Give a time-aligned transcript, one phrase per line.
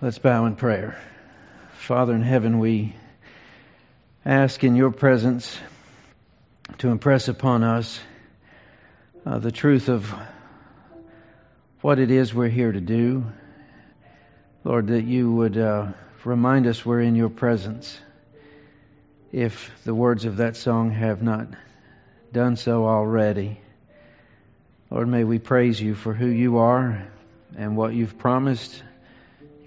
[0.00, 0.96] Let's bow in prayer.
[1.78, 2.94] Father in heaven, we
[4.24, 5.58] ask in your presence
[6.78, 7.98] to impress upon us
[9.26, 10.14] uh, the truth of
[11.80, 13.24] what it is we're here to do.
[14.62, 15.88] Lord, that you would uh,
[16.24, 17.98] remind us we're in your presence.
[19.32, 21.48] If the words of that song have not
[22.32, 23.60] done so already,
[24.92, 27.04] Lord, may we praise you for who you are
[27.56, 28.84] and what you've promised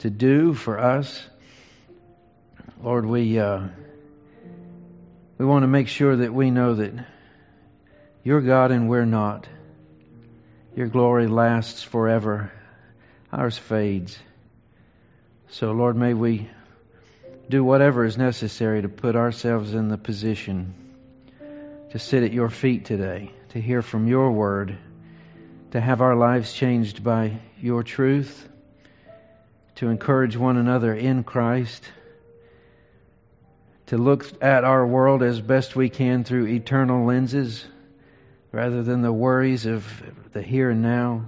[0.02, 1.24] to do for us.
[2.84, 3.68] Lord, we uh,
[5.38, 6.94] we want to make sure that we know that
[8.24, 9.48] you're God and we're not.
[10.76, 12.52] Your glory lasts forever.
[13.32, 14.18] Ours fades.
[15.50, 16.50] So, Lord, may we
[17.50, 20.74] do whatever is necessary to put ourselves in the position
[21.92, 24.78] to sit at your feet today, to hear from your word,
[25.72, 28.48] to have our lives changed by your truth
[29.76, 31.84] to encourage one another in Christ,
[33.88, 37.66] to look at our world as best we can through eternal lenses
[38.52, 39.86] rather than the worries of
[40.34, 41.26] the here and now.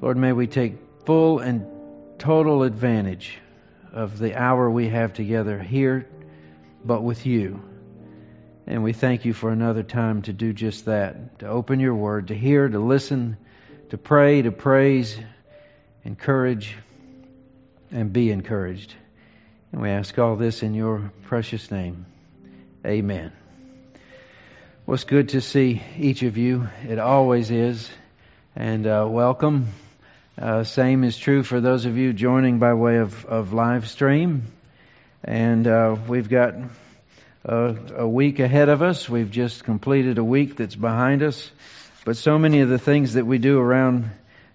[0.00, 1.66] Lord, may we take full and
[2.18, 3.38] total advantage
[3.92, 6.06] of the hour we have together here,
[6.84, 7.62] but with you.
[8.66, 12.28] And we thank you for another time to do just that, to open your word,
[12.28, 13.36] to hear, to listen,
[13.90, 15.18] to pray, to praise,
[16.04, 16.76] encourage,
[17.90, 18.94] and be encouraged.
[19.72, 22.06] And we ask all this in your precious name.
[22.84, 23.32] Amen.
[24.86, 26.68] Well, it's good to see each of you.
[26.88, 27.90] It always is.
[28.54, 29.68] And uh, welcome.
[30.38, 34.44] Uh, same is true for those of you joining by way of, of live stream.
[35.24, 36.54] And uh, we've got
[37.44, 39.08] a, a week ahead of us.
[39.08, 41.50] We've just completed a week that's behind us.
[42.04, 44.10] But so many of the things that we do around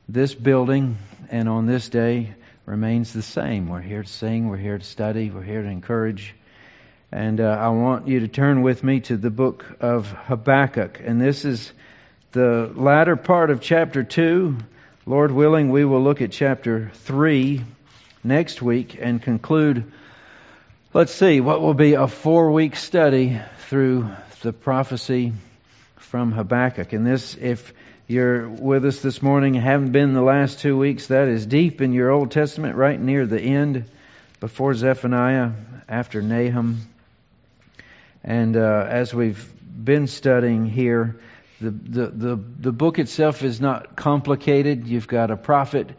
[0.08, 0.98] this building
[1.30, 2.34] and on this day
[2.66, 3.68] remains the same.
[3.68, 6.36] We're here to sing, we're here to study, we're here to encourage.
[7.12, 11.02] And uh, I want you to turn with me to the book of Habakkuk.
[11.04, 11.72] And this is
[12.32, 14.58] the latter part of chapter 2.
[15.06, 17.62] Lord willing, we will look at chapter 3
[18.24, 19.92] next week and conclude,
[20.94, 24.10] let's see, what will be a four week study through
[24.42, 25.34] the prophecy
[25.98, 26.94] from Habakkuk.
[26.94, 27.74] And this, if
[28.12, 31.94] you're with us this morning, haven't been the last two weeks, that is deep in
[31.94, 33.86] your Old Testament, right near the end,
[34.42, 35.52] before Zephaniah,
[35.88, 36.82] after Nahum.
[38.22, 41.22] And uh, as we've been studying here,
[41.62, 44.88] the, the, the, the book itself is not complicated.
[44.88, 45.90] You've got a prophet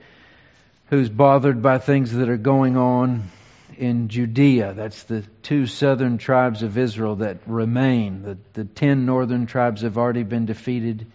[0.91, 3.31] who's bothered by things that are going on
[3.79, 4.75] in Judea.
[4.75, 8.23] That's the two southern tribes of Israel that remain.
[8.23, 11.07] The, the ten northern tribes have already been defeated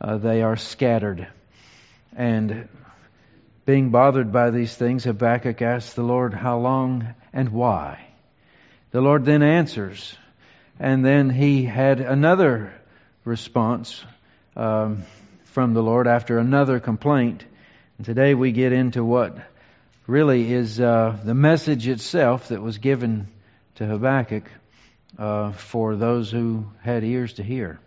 [0.00, 1.28] uh, they are scattered.
[2.16, 2.68] And
[3.64, 8.06] being bothered by these things, Habakkuk asks the Lord, How long and why?
[8.90, 10.16] The Lord then answers.
[10.80, 12.72] And then he had another
[13.24, 14.02] response
[14.56, 15.02] um,
[15.44, 17.44] from the Lord after another complaint.
[17.98, 19.36] And today we get into what
[20.06, 23.28] really is uh, the message itself that was given
[23.74, 24.44] to Habakkuk
[25.18, 27.80] uh, for those who had ears to hear.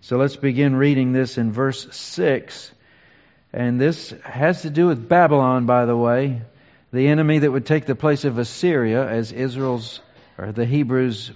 [0.00, 2.72] So let's begin reading this in verse 6.
[3.52, 6.42] And this has to do with Babylon, by the way,
[6.92, 10.00] the enemy that would take the place of Assyria as Israel's
[10.38, 11.32] or the Hebrews'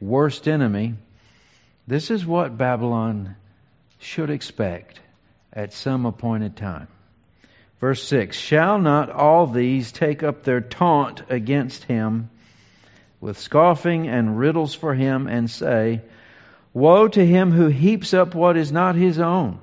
[0.00, 0.94] worst enemy.
[1.86, 3.36] This is what Babylon
[3.98, 5.00] should expect
[5.52, 6.88] at some appointed time.
[7.80, 12.28] Verse 6 Shall not all these take up their taunt against him
[13.20, 16.02] with scoffing and riddles for him and say,
[16.74, 19.58] Woe to him who heaps up what is not his own.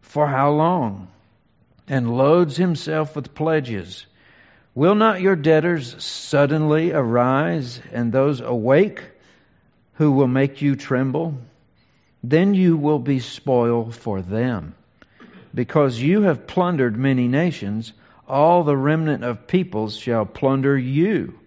[0.00, 1.08] For how long?
[1.86, 4.06] And loads himself with pledges.
[4.74, 9.02] Will not your debtors suddenly arise, and those awake
[9.94, 11.34] who will make you tremble?
[12.22, 14.74] Then you will be spoil for them.
[15.54, 17.92] Because you have plundered many nations,
[18.28, 21.38] all the remnant of peoples shall plunder you.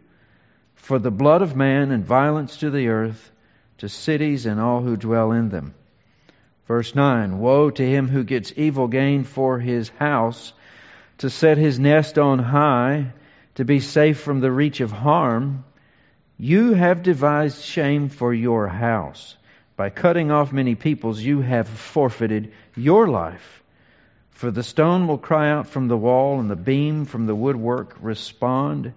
[0.76, 3.32] For the blood of man and violence to the earth,
[3.80, 5.74] to cities and all who dwell in them.
[6.68, 10.54] Verse 9 Woe to him who gets evil gain for his house,
[11.20, 13.14] to set his nest on high,
[13.56, 15.66] to be safe from the reach of harm.
[16.38, 19.38] You have devised shame for your house.
[19.76, 23.64] By cutting off many peoples, you have forfeited your life.
[24.32, 27.96] For the stone will cry out from the wall, and the beam from the woodwork
[28.02, 28.94] respond.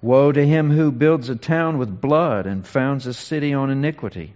[0.00, 4.34] Woe to him who builds a town with blood and founds a city on iniquity.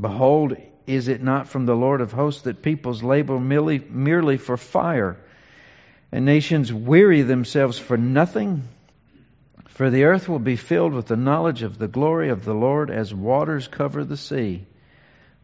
[0.00, 4.56] Behold, is it not from the Lord of hosts that peoples labor merely, merely for
[4.56, 5.18] fire,
[6.10, 8.62] and nations weary themselves for nothing.
[9.68, 12.90] For the earth will be filled with the knowledge of the glory of the Lord
[12.90, 14.66] as waters cover the sea.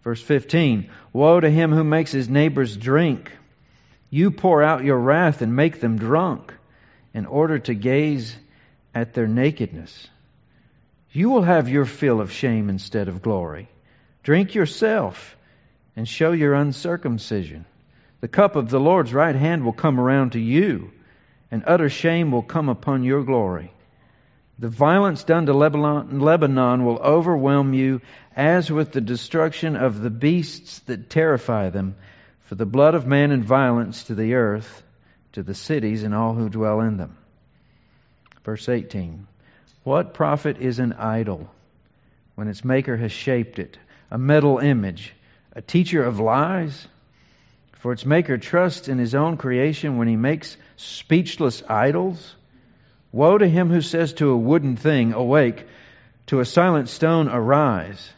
[0.03, 3.31] Verse 15 Woe to him who makes his neighbors drink.
[4.11, 6.55] You pour out your wrath and make them drunk
[7.13, 8.35] in order to gaze
[8.95, 10.09] at their nakedness.
[11.13, 13.69] You will have your fill of shame instead of glory.
[14.23, 15.37] Drink yourself
[15.97, 17.65] and show your uncircumcision.
[18.21, 20.91] The cup of the Lord's right hand will come around to you,
[21.51, 23.73] and utter shame will come upon your glory.
[24.59, 28.01] The violence done to Lebanon, will overwhelm you
[28.35, 31.95] as with the destruction of the beasts that terrify them,
[32.47, 34.83] for the blood of man and violence to the earth,
[35.33, 37.18] to the cities and all who dwell in them.
[38.49, 39.27] Verse 18
[39.85, 41.51] What profit is an idol
[42.35, 43.77] when its maker has shaped it,
[44.11, 45.13] a metal image?
[45.53, 46.89] a teacher of lies?
[47.81, 52.37] For its maker trusts in his own creation when he makes speechless idols?
[53.13, 55.67] Woe to him who says to a wooden thing, Awake,
[56.29, 58.11] to a silent stone, Arise.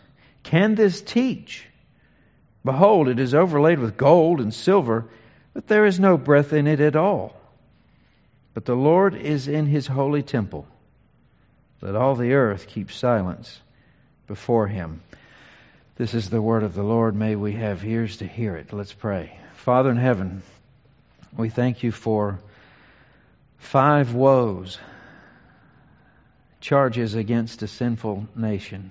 [0.45, 1.67] Can this teach?
[2.65, 5.07] Behold, it is overlaid with gold and silver,
[5.55, 7.40] but there is no breath in it at all.
[8.53, 10.67] But the Lord is in his holy temple.
[11.81, 13.61] Let all the earth keep silence
[14.27, 15.01] before him.
[15.97, 17.15] This is the word of the Lord.
[17.15, 18.73] May we have ears to hear it.
[18.73, 19.39] Let's pray.
[19.55, 20.43] Father in heaven,
[21.37, 22.41] we thank you for
[23.59, 24.79] five woes,
[26.61, 28.91] charges against a sinful nation.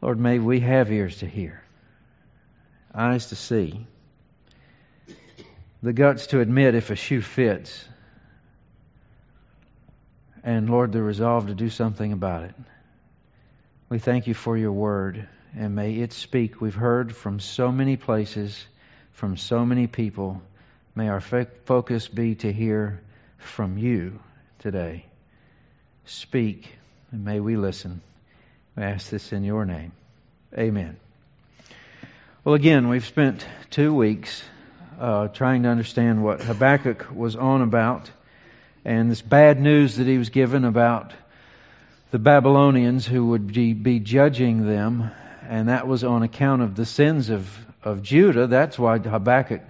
[0.00, 1.62] Lord, may we have ears to hear,
[2.94, 3.86] eyes to see,
[5.82, 7.84] the guts to admit if a shoe fits,
[10.48, 12.54] and Lord, the resolve to do something about it.
[13.90, 16.58] We thank you for your word and may it speak.
[16.58, 18.58] We've heard from so many places,
[19.12, 20.40] from so many people.
[20.94, 23.02] May our focus be to hear
[23.36, 24.20] from you
[24.60, 25.04] today.
[26.06, 26.66] Speak,
[27.12, 28.00] and may we listen.
[28.74, 29.92] We ask this in your name.
[30.56, 30.96] Amen.
[32.42, 34.42] Well, again, we've spent two weeks
[34.98, 38.10] uh, trying to understand what Habakkuk was on about
[38.84, 41.12] and this bad news that he was given about
[42.10, 45.10] the Babylonians who would be, be judging them
[45.48, 47.48] and that was on account of the sins of,
[47.82, 48.46] of Judah.
[48.46, 49.62] That's why Habakkuk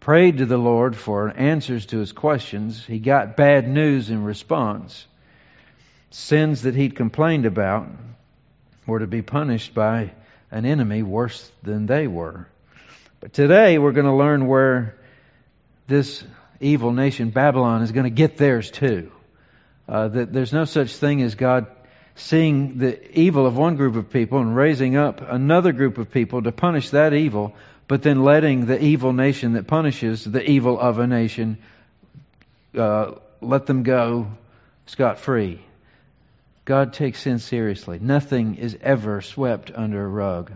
[0.00, 2.84] prayed to the Lord for answers to his questions.
[2.84, 5.06] He got bad news in response.
[6.10, 7.88] Sins that he'd complained about
[8.86, 10.12] were to be punished by
[10.50, 12.48] an enemy worse than they were.
[13.20, 14.96] But today we're going to learn where
[15.86, 16.24] this
[16.62, 19.10] evil nation, Babylon, is going to get theirs too.
[19.88, 21.66] Uh, that there's no such thing as God
[22.14, 26.42] seeing the evil of one group of people and raising up another group of people
[26.42, 27.54] to punish that evil,
[27.88, 31.58] but then letting the evil nation that punishes the evil of a nation
[32.78, 34.28] uh, let them go
[34.86, 35.60] scot free.
[36.64, 37.98] God takes sin seriously.
[38.00, 40.52] Nothing is ever swept under a rug.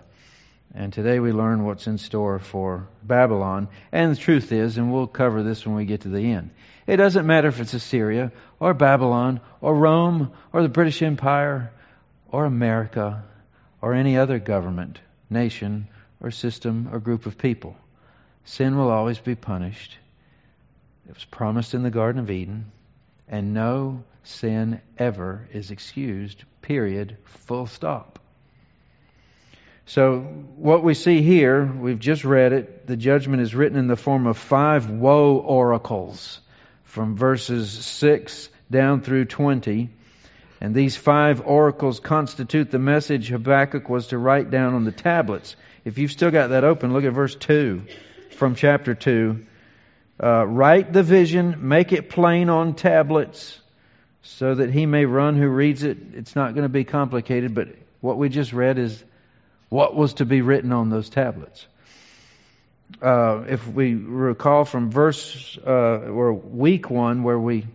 [0.78, 3.68] And today we learn what's in store for Babylon.
[3.92, 6.50] And the truth is, and we'll cover this when we get to the end,
[6.86, 8.30] it doesn't matter if it's Assyria
[8.60, 11.72] or Babylon or Rome or the British Empire
[12.30, 13.24] or America
[13.80, 15.00] or any other government,
[15.30, 15.88] nation,
[16.20, 17.74] or system or group of people.
[18.44, 19.96] Sin will always be punished.
[21.08, 22.70] It was promised in the Garden of Eden,
[23.28, 28.18] and no sin ever is excused, period, full stop.
[29.88, 30.18] So,
[30.56, 34.26] what we see here, we've just read it, the judgment is written in the form
[34.26, 36.40] of five woe oracles
[36.82, 39.88] from verses 6 down through 20.
[40.60, 45.54] And these five oracles constitute the message Habakkuk was to write down on the tablets.
[45.84, 47.82] If you've still got that open, look at verse 2
[48.36, 49.46] from chapter 2.
[50.20, 53.60] Uh, write the vision, make it plain on tablets,
[54.22, 55.98] so that he may run who reads it.
[56.14, 57.68] It's not going to be complicated, but
[58.00, 59.04] what we just read is
[59.68, 61.66] what was to be written on those tablets
[63.02, 67.66] uh, if we recall from verse uh, or week one, where we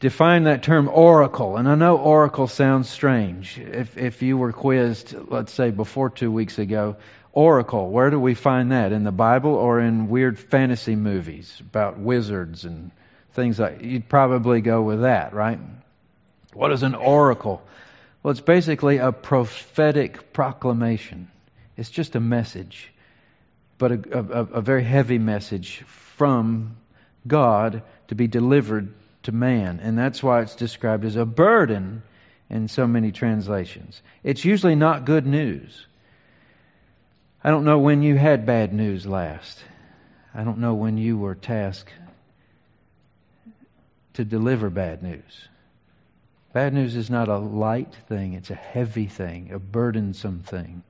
[0.00, 3.58] define that term oracle, and I know oracle sounds strange.
[3.58, 6.96] If if you were quizzed, let's say before two weeks ago,
[7.32, 11.98] oracle, where do we find that in the Bible or in weird fantasy movies about
[11.98, 12.90] wizards and
[13.32, 13.82] things like?
[13.82, 15.60] You'd probably go with that, right?
[16.52, 17.62] What is an oracle?
[18.24, 21.30] Well, it's basically a prophetic proclamation.
[21.76, 22.90] It's just a message
[23.78, 25.82] but a, a, a very heavy message
[26.16, 26.76] from
[27.26, 29.80] God to be delivered to man.
[29.82, 32.02] And that's why it's described as a burden
[32.50, 34.00] in so many translations.
[34.22, 35.86] It's usually not good news.
[37.42, 39.62] I don't know when you had bad news last.
[40.34, 41.92] I don't know when you were tasked
[44.14, 45.48] to deliver bad news.
[46.54, 50.84] Bad news is not a light thing, it's a heavy thing, a burdensome thing.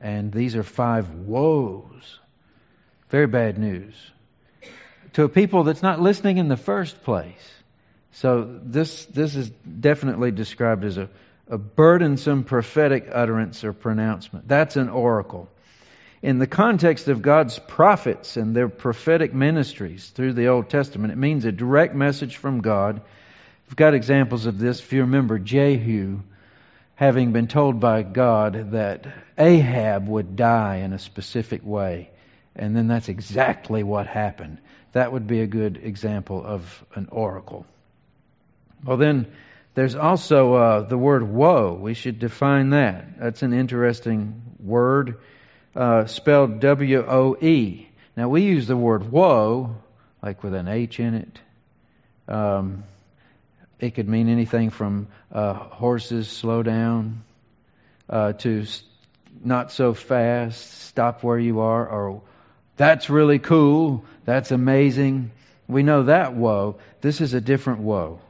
[0.00, 2.18] And these are five woes.
[3.10, 3.94] Very bad news.
[5.12, 7.52] To a people that's not listening in the first place.
[8.12, 11.10] So this this is definitely described as a,
[11.48, 14.48] a burdensome prophetic utterance or pronouncement.
[14.48, 15.50] That's an oracle.
[16.22, 21.18] In the context of God's prophets and their prophetic ministries through the Old Testament, it
[21.18, 23.02] means a direct message from God.
[23.72, 24.80] We've got examples of this.
[24.80, 26.20] If you remember Jehu
[26.94, 29.06] having been told by God that
[29.38, 32.10] Ahab would die in a specific way,
[32.54, 34.58] and then that's exactly what happened.
[34.92, 37.64] That would be a good example of an oracle.
[38.84, 39.32] Well, then
[39.72, 41.72] there's also uh, the word woe.
[41.72, 43.18] We should define that.
[43.18, 45.16] That's an interesting word
[45.74, 47.88] uh, spelled W O E.
[48.18, 49.76] Now, we use the word woe,
[50.22, 51.40] like with an H in it.
[52.28, 52.84] Um,
[53.82, 57.24] it could mean anything from uh, horses slow down
[58.08, 58.64] uh, to
[59.44, 62.22] not so fast, stop where you are, or
[62.76, 65.32] that's really cool, that's amazing.
[65.66, 66.78] We know that woe.
[67.00, 68.20] This is a different woe.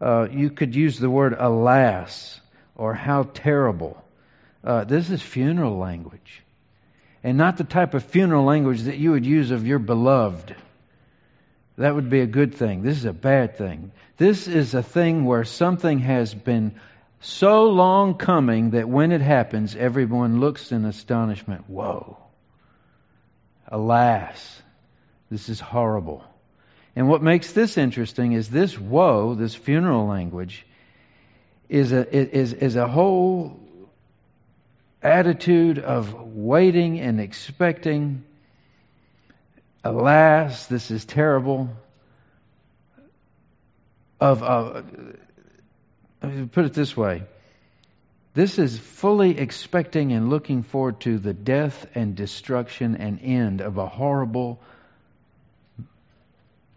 [0.00, 2.40] Uh, you could use the word alas
[2.76, 4.00] or how terrible.
[4.62, 6.42] Uh, this is funeral language.
[7.24, 10.53] And not the type of funeral language that you would use of your beloved.
[11.76, 12.82] That would be a good thing.
[12.82, 13.92] This is a bad thing.
[14.16, 16.76] This is a thing where something has been
[17.20, 21.64] so long coming that when it happens, everyone looks in astonishment.
[21.68, 22.18] Whoa.
[23.66, 24.62] Alas,
[25.30, 26.22] this is horrible.
[26.94, 30.64] And what makes this interesting is this woe, this funeral language,
[31.68, 33.58] is a, is, is a whole
[35.02, 38.24] attitude of waiting and expecting.
[39.84, 41.68] Alas, this is terrible.
[44.20, 44.82] Of, uh,
[46.52, 47.24] put it this way
[48.34, 53.78] this is fully expecting and looking forward to the death and destruction and end of
[53.78, 54.60] a horrible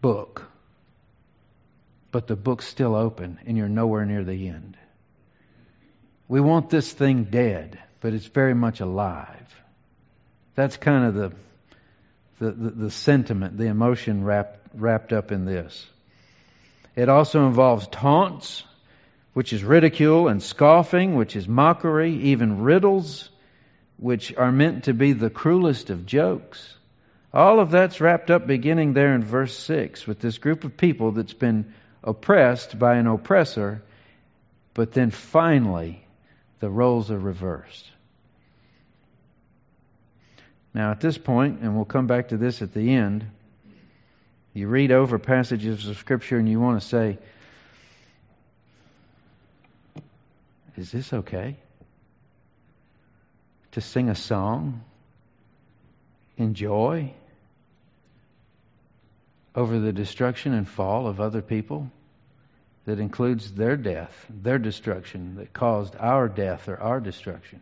[0.02, 0.44] book,
[2.12, 4.78] but the book's still open and you're nowhere near the end.
[6.28, 9.62] We want this thing dead, but it's very much alive.
[10.54, 11.32] That's kind of the,
[12.40, 15.86] the, the, the sentiment, the emotion wrapped, wrapped up in this.
[16.96, 18.64] It also involves taunts,
[19.34, 23.30] which is ridicule, and scoffing, which is mockery, even riddles,
[23.98, 26.76] which are meant to be the cruelest of jokes.
[27.34, 31.12] All of that's wrapped up beginning there in verse 6 with this group of people
[31.12, 33.84] that's been oppressed by an oppressor,
[34.74, 36.04] but then finally
[36.60, 37.86] the roles are reversed.
[40.78, 43.26] Now, at this point, and we'll come back to this at the end,
[44.54, 47.18] you read over passages of Scripture and you want to say,
[50.78, 51.58] Is this okay?
[53.72, 54.84] To sing a song
[56.38, 57.12] in joy?
[59.56, 61.92] over the destruction and fall of other people
[62.86, 67.60] that includes their death, their destruction that caused our death or our destruction?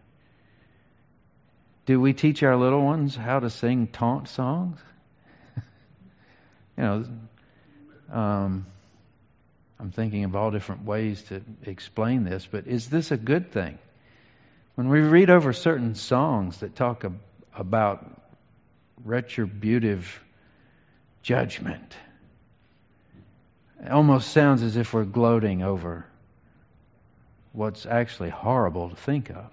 [1.86, 4.80] Do we teach our little ones how to sing taunt songs?
[6.78, 7.06] you know,
[8.12, 8.66] um,
[9.80, 13.78] I'm thinking of all different ways to explain this, but is this a good thing?
[14.76, 17.20] When we read over certain songs that talk ab-
[17.54, 18.22] about
[19.04, 20.24] retributive
[21.22, 21.96] judgment.
[23.84, 26.06] It almost sounds as if we're gloating over
[27.52, 29.52] what's actually horrible to think of.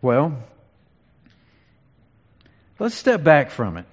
[0.00, 0.36] Well,
[2.82, 3.86] let's step back from it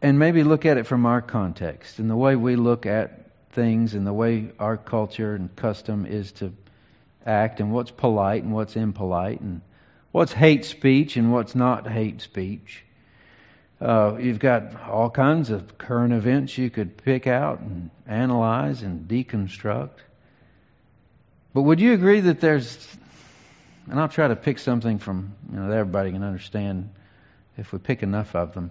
[0.00, 3.92] and maybe look at it from our context and the way we look at things
[3.92, 6.54] and the way our culture and custom is to
[7.26, 9.60] act and what's polite and what's impolite and
[10.10, 12.82] what's hate speech and what's not hate speech.
[13.78, 19.06] Uh, you've got all kinds of current events you could pick out and analyze and
[19.06, 19.98] deconstruct.
[21.52, 22.88] But would you agree that there's,
[23.90, 26.88] and I'll try to pick something from, you know, that everybody can understand
[27.56, 28.70] if we pick enough of them.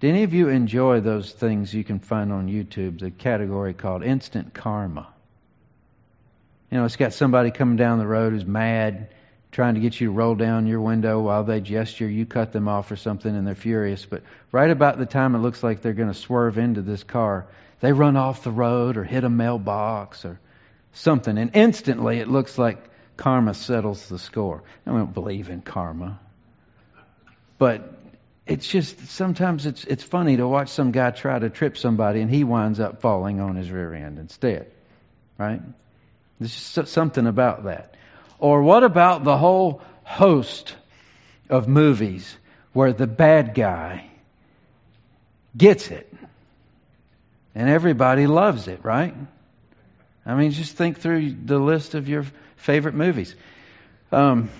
[0.00, 4.02] Do any of you enjoy those things you can find on YouTube, the category called
[4.02, 5.08] instant karma?
[6.70, 9.08] You know, it's got somebody coming down the road who's mad
[9.52, 12.08] trying to get you to roll down your window while they gesture.
[12.08, 14.06] You cut them off or something and they're furious.
[14.06, 14.22] But
[14.52, 17.46] right about the time it looks like they're going to swerve into this car,
[17.80, 20.38] they run off the road or hit a mailbox or
[20.92, 21.36] something.
[21.36, 22.78] And instantly it looks like
[23.16, 24.62] karma settles the score.
[24.86, 26.20] I don't believe in karma.
[27.58, 27.99] But
[28.50, 32.28] it's just sometimes it's it's funny to watch some guy try to trip somebody and
[32.28, 34.68] he winds up falling on his rear end instead,
[35.38, 35.62] right?
[36.40, 37.94] There's just something about that.
[38.40, 40.74] Or what about the whole host
[41.48, 42.36] of movies
[42.72, 44.10] where the bad guy
[45.56, 46.12] gets it
[47.54, 49.14] and everybody loves it, right?
[50.26, 52.24] I mean, just think through the list of your
[52.56, 53.32] favorite movies.
[54.10, 54.50] Um,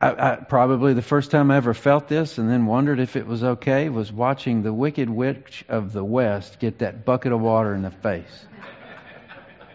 [0.00, 3.26] I, I, probably the first time I ever felt this and then wondered if it
[3.26, 7.74] was okay was watching the Wicked Witch of the West get that bucket of water
[7.74, 8.46] in the face.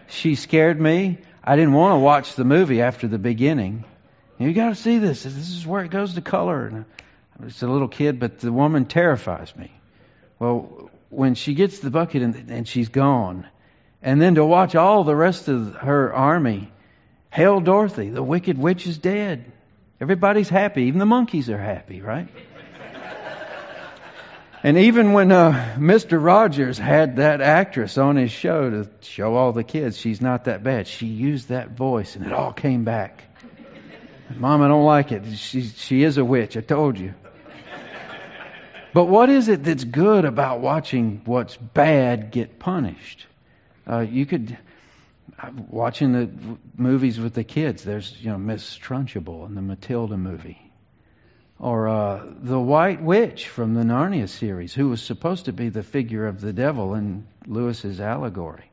[0.08, 1.18] she scared me.
[1.42, 3.84] I didn't want to watch the movie after the beginning.
[4.38, 5.24] You got to see this.
[5.24, 6.66] This is where it goes to color.
[6.66, 6.84] And
[7.38, 9.70] I was a little kid, but the woman terrifies me.
[10.38, 13.46] Well, when she gets the bucket and, and she's gone,
[14.02, 16.72] and then to watch all the rest of her army,
[17.30, 19.52] hail Dorothy, the wicked witch is dead.
[20.04, 20.82] Everybody's happy.
[20.82, 22.28] Even the monkeys are happy, right?
[24.62, 26.22] and even when uh, Mr.
[26.22, 30.62] Rogers had that actress on his show to show all the kids she's not that
[30.62, 33.24] bad, she used that voice and it all came back.
[34.36, 35.38] Mom, I don't like it.
[35.38, 36.58] She, she is a witch.
[36.58, 37.14] I told you.
[38.92, 43.24] But what is it that's good about watching what's bad get punished?
[43.90, 44.58] Uh, you could
[45.52, 46.30] watching the
[46.76, 47.84] movies with the kids.
[47.84, 50.70] There's you know Miss Trunchbull in the Matilda movie,
[51.58, 55.82] or uh, the White Witch from the Narnia series, who was supposed to be the
[55.82, 58.70] figure of the devil in Lewis's allegory.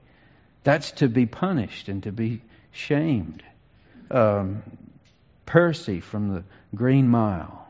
[0.63, 3.43] That's to be punished and to be shamed.
[4.09, 4.63] Um,
[5.45, 6.43] Percy from the
[6.75, 7.67] Green Mile,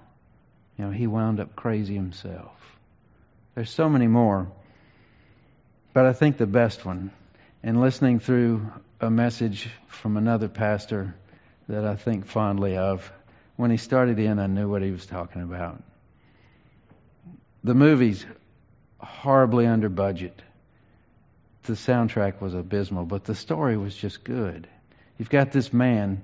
[0.77, 2.51] you know, he wound up crazy himself.
[3.55, 4.51] There's so many more,
[5.93, 7.11] but I think the best one
[7.63, 8.65] and listening through
[9.01, 11.15] a message from another pastor
[11.67, 13.11] that I think fondly of.
[13.55, 15.81] When he started in, I knew what he was talking about.
[17.63, 18.23] The movie's
[18.99, 20.39] horribly under budget.
[21.63, 24.67] The soundtrack was abysmal, but the story was just good.
[25.17, 26.21] You've got this man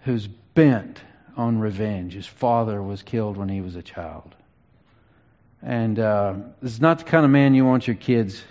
[0.00, 1.00] who's bent
[1.36, 2.14] on revenge.
[2.14, 4.34] His father was killed when he was a child.
[5.62, 8.42] And uh, this is not the kind of man you want your kids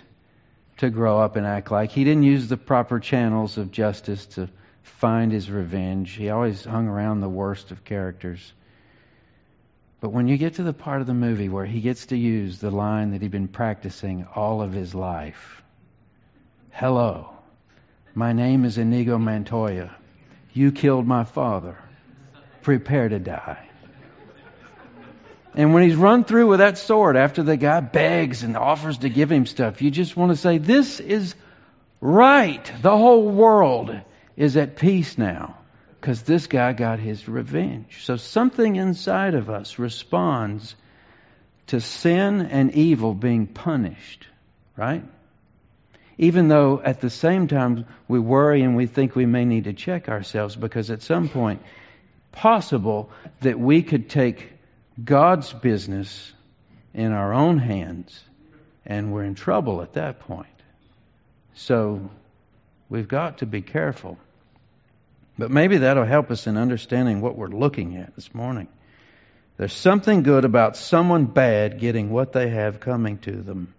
[0.78, 1.90] to grow up and act like.
[1.90, 4.48] He didn't use the proper channels of justice to
[4.82, 6.12] find his revenge.
[6.12, 8.52] He always hung around the worst of characters.
[10.00, 12.58] But when you get to the part of the movie where he gets to use
[12.58, 15.62] the line that he'd been practicing all of his life
[16.74, 17.28] Hello,
[18.14, 19.94] my name is Inigo Montoya.
[20.54, 21.76] You killed my father.
[22.62, 23.68] Prepare to die.
[25.54, 29.10] And when he's run through with that sword after the guy begs and offers to
[29.10, 31.34] give him stuff, you just want to say, This is
[32.00, 32.72] right.
[32.80, 33.94] The whole world
[34.36, 35.58] is at peace now
[36.00, 38.04] because this guy got his revenge.
[38.04, 40.74] So something inside of us responds
[41.68, 44.26] to sin and evil being punished,
[44.76, 45.04] right?
[46.18, 49.72] Even though at the same time we worry and we think we may need to
[49.72, 51.62] check ourselves because at some point,
[52.32, 53.10] possible
[53.40, 54.52] that we could take
[55.02, 56.32] God's business
[56.94, 58.22] in our own hands,
[58.84, 60.46] and we're in trouble at that point.
[61.54, 62.10] So
[62.88, 64.18] we've got to be careful.
[65.38, 68.68] But maybe that'll help us in understanding what we're looking at this morning.
[69.56, 73.74] There's something good about someone bad getting what they have coming to them.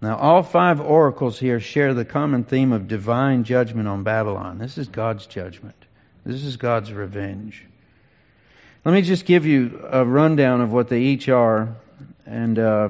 [0.00, 4.58] Now, all five oracles here share the common theme of divine judgment on Babylon.
[4.58, 5.76] This is God's judgment.
[6.24, 7.64] This is God's revenge.
[8.84, 11.76] Let me just give you a rundown of what they each are.
[12.26, 12.88] And uh,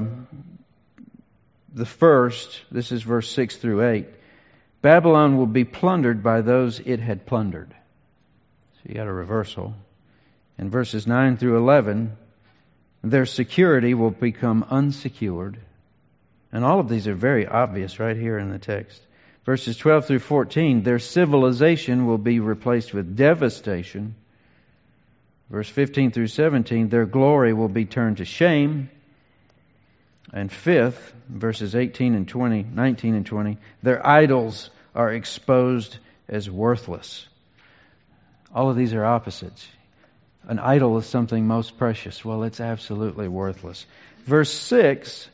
[1.74, 4.07] the first, this is verse 6 through 8
[4.81, 7.72] Babylon will be plundered by those it had plundered.
[8.74, 9.74] So you got a reversal.
[10.59, 12.16] In verses 9 through 11,
[13.05, 15.59] their security will become unsecured.
[16.52, 19.00] And all of these are very obvious right here in the text.
[19.44, 24.14] Verses 12 through 14, their civilization will be replaced with devastation.
[25.53, 28.88] Verse 15 through 17, their glory will be turned to shame.
[30.33, 37.27] And fifth, verses 18 and 20, 19 and 20, their idols are exposed as worthless.
[38.55, 39.69] All of these are opposites.
[40.49, 42.25] An idol is something most precious.
[42.25, 43.85] Well, it's absolutely worthless.
[44.25, 45.29] Verse 6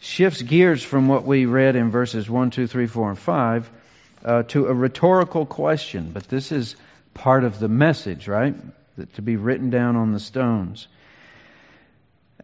[0.00, 3.70] shifts gears from what we read in verses 1, 2, 3, 4, and 5
[4.22, 6.10] uh, to a rhetorical question.
[6.12, 6.76] But this is
[7.14, 8.54] part of the message, right?
[9.14, 10.88] To be written down on the stones.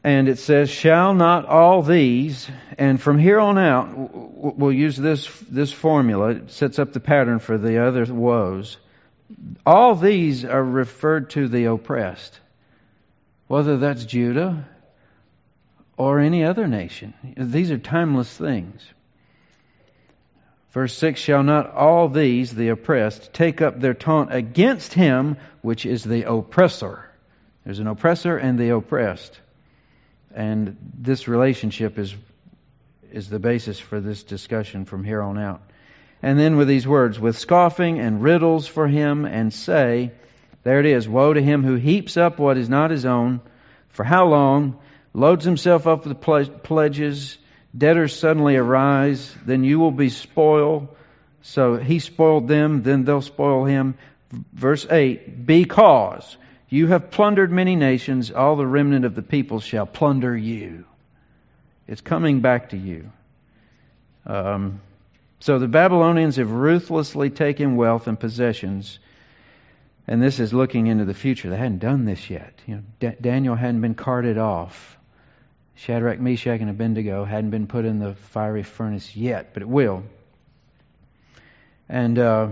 [0.05, 3.93] And it says, Shall not all these, and from here on out,
[4.57, 8.77] we'll use this, this formula, it sets up the pattern for the other woes.
[9.67, 12.39] All these are referred to the oppressed,
[13.49, 14.69] whether that's Judah
[15.97, 17.13] or any other nation.
[17.37, 18.83] These are timeless things.
[20.73, 25.87] Verse 6 Shall not all these, the oppressed, take up their taunt against him which
[25.87, 27.05] is the oppressor?
[27.65, 29.39] There's an oppressor and the oppressed.
[30.35, 32.15] And this relationship is,
[33.13, 35.63] is the basis for this discussion from here on out.
[36.23, 40.13] And then with these words, with scoffing and riddles for him, and say,
[40.65, 43.41] there it is, woe to him who heaps up what is not his own.
[43.91, 44.79] For how long?
[45.15, 47.39] Loads himself up with pledges
[47.77, 50.89] debtors suddenly arise, then you will be spoiled.
[51.43, 53.95] So he spoiled them, then they'll spoil him.
[54.53, 56.37] Verse 8 Because
[56.69, 60.85] you have plundered many nations, all the remnant of the people shall plunder you.
[61.87, 63.11] It's coming back to you.
[64.27, 64.81] Um,
[65.41, 68.99] so the Babylonians have ruthlessly taken wealth and possessions.
[70.07, 71.49] And this is looking into the future.
[71.49, 72.53] They hadn't done this yet.
[72.67, 74.98] You know, D- Daniel hadn't been carted off.
[75.79, 80.03] Shadrach, Meshach, and Abednego hadn't been put in the fiery furnace yet, but it will.
[81.89, 82.49] And uh,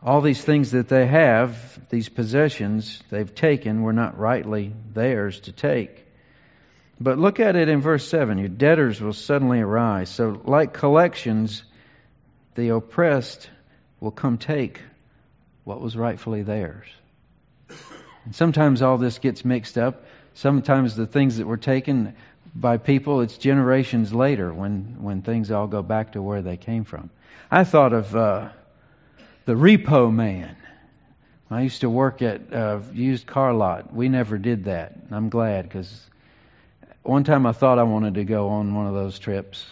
[0.00, 5.52] all these things that they have, these possessions they've taken, were not rightly theirs to
[5.52, 6.06] take.
[7.00, 10.08] But look at it in verse 7 your debtors will suddenly arise.
[10.08, 11.64] So, like collections,
[12.54, 13.50] the oppressed
[13.98, 14.80] will come take
[15.64, 16.86] what was rightfully theirs.
[18.24, 22.14] And sometimes all this gets mixed up sometimes the things that were taken
[22.54, 26.84] by people, it's generations later when, when things all go back to where they came
[26.84, 27.10] from.
[27.50, 28.48] I thought of uh,
[29.44, 30.56] the repo man.
[31.50, 33.92] I used to work at a used car lot.
[33.92, 34.94] We never did that.
[35.10, 36.08] I'm glad because
[37.02, 39.66] one time I thought I wanted to go on one of those trips.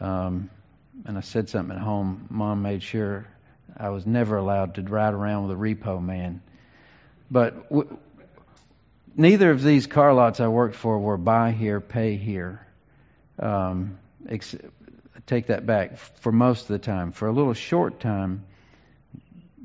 [0.00, 0.50] Um,
[1.04, 2.26] and I said something at home.
[2.30, 3.26] Mom made sure
[3.76, 6.42] I was never allowed to ride around with a repo man.
[7.30, 7.70] But
[9.18, 12.66] neither of these car lots I worked for were buy here, pay here.
[13.38, 14.56] Um, ex-
[15.26, 15.98] take that back.
[15.98, 18.44] For most of the time, for a little short time,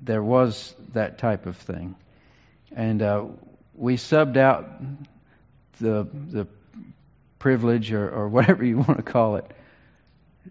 [0.01, 1.95] there was that type of thing,
[2.75, 3.25] and uh,
[3.75, 4.69] we subbed out
[5.79, 6.47] the the
[7.39, 9.45] privilege or, or whatever you want to call it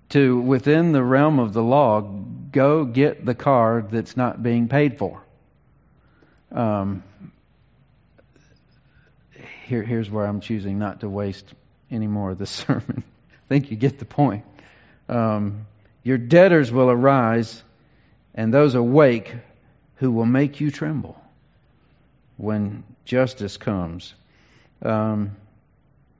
[0.08, 4.98] to within the realm of the law go get the car that's not being paid
[4.98, 5.22] for.
[6.50, 7.02] Um,
[9.72, 11.46] here, here's where I'm choosing not to waste
[11.90, 13.02] any more of the sermon.
[13.30, 14.44] I think you get the point.
[15.08, 15.66] Um,
[16.02, 17.62] your debtors will arise,
[18.34, 19.34] and those awake
[19.96, 21.18] who will make you tremble
[22.36, 24.12] when justice comes.
[24.82, 25.36] Um,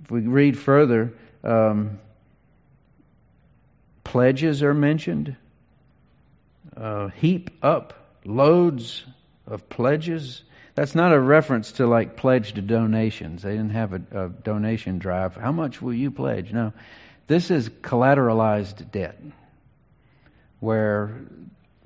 [0.03, 1.13] if we read further,
[1.45, 1.99] um,
[4.03, 5.37] pledges are mentioned.
[6.75, 7.93] Uh, heap up
[8.25, 9.05] loads
[9.47, 10.43] of pledges.
[10.75, 13.43] That's not a reference to like pledge to donations.
[13.43, 15.37] They didn't have a, a donation drive.
[15.37, 16.53] How much will you pledge?
[16.53, 16.73] No.
[17.27, 19.19] This is collateralized debt
[20.61, 21.13] where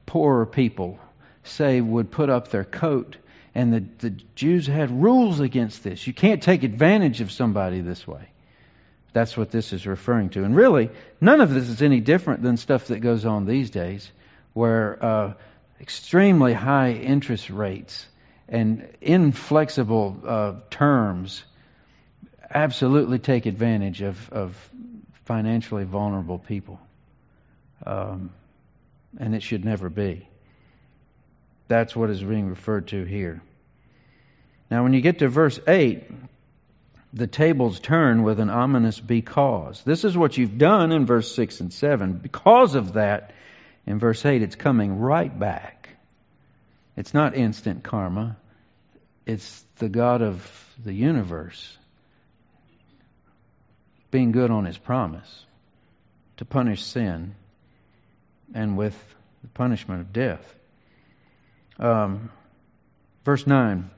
[0.04, 0.98] poorer people,
[1.42, 3.16] say, would put up their coat,
[3.54, 6.06] and the, the Jews had rules against this.
[6.06, 8.28] You can't take advantage of somebody this way.
[9.12, 10.44] That's what this is referring to.
[10.44, 14.10] And really, none of this is any different than stuff that goes on these days,
[14.52, 15.32] where uh,
[15.80, 18.06] extremely high interest rates
[18.48, 21.44] and inflexible uh, terms
[22.48, 24.70] absolutely take advantage of, of
[25.24, 26.80] financially vulnerable people.
[27.84, 28.30] Um,
[29.18, 30.28] and it should never be.
[31.68, 33.42] That's what is being referred to here.
[34.70, 36.04] Now, when you get to verse 8,
[37.12, 39.82] the tables turn with an ominous because.
[39.84, 42.14] This is what you've done in verse 6 and 7.
[42.14, 43.32] Because of that,
[43.86, 45.95] in verse 8, it's coming right back.
[46.96, 48.36] It's not instant karma,
[49.26, 51.76] it's the God of the universe
[54.10, 55.44] being good on his promise
[56.38, 57.34] to punish sin
[58.54, 58.96] and with
[59.42, 60.54] the punishment of death.
[61.78, 62.30] Um,
[63.24, 63.90] verse 9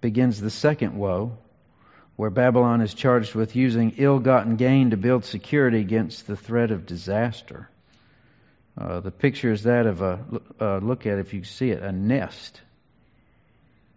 [0.00, 1.36] begins the second woe,
[2.16, 6.70] where Babylon is charged with using ill gotten gain to build security against the threat
[6.70, 7.68] of disaster.
[8.78, 10.20] Uh, the picture is that of a,
[10.60, 12.60] uh, look at it if you see it, a nest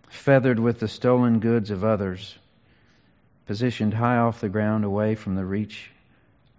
[0.10, 2.38] feathered with the stolen goods of others,
[3.48, 5.90] positioned high off the ground away from the reach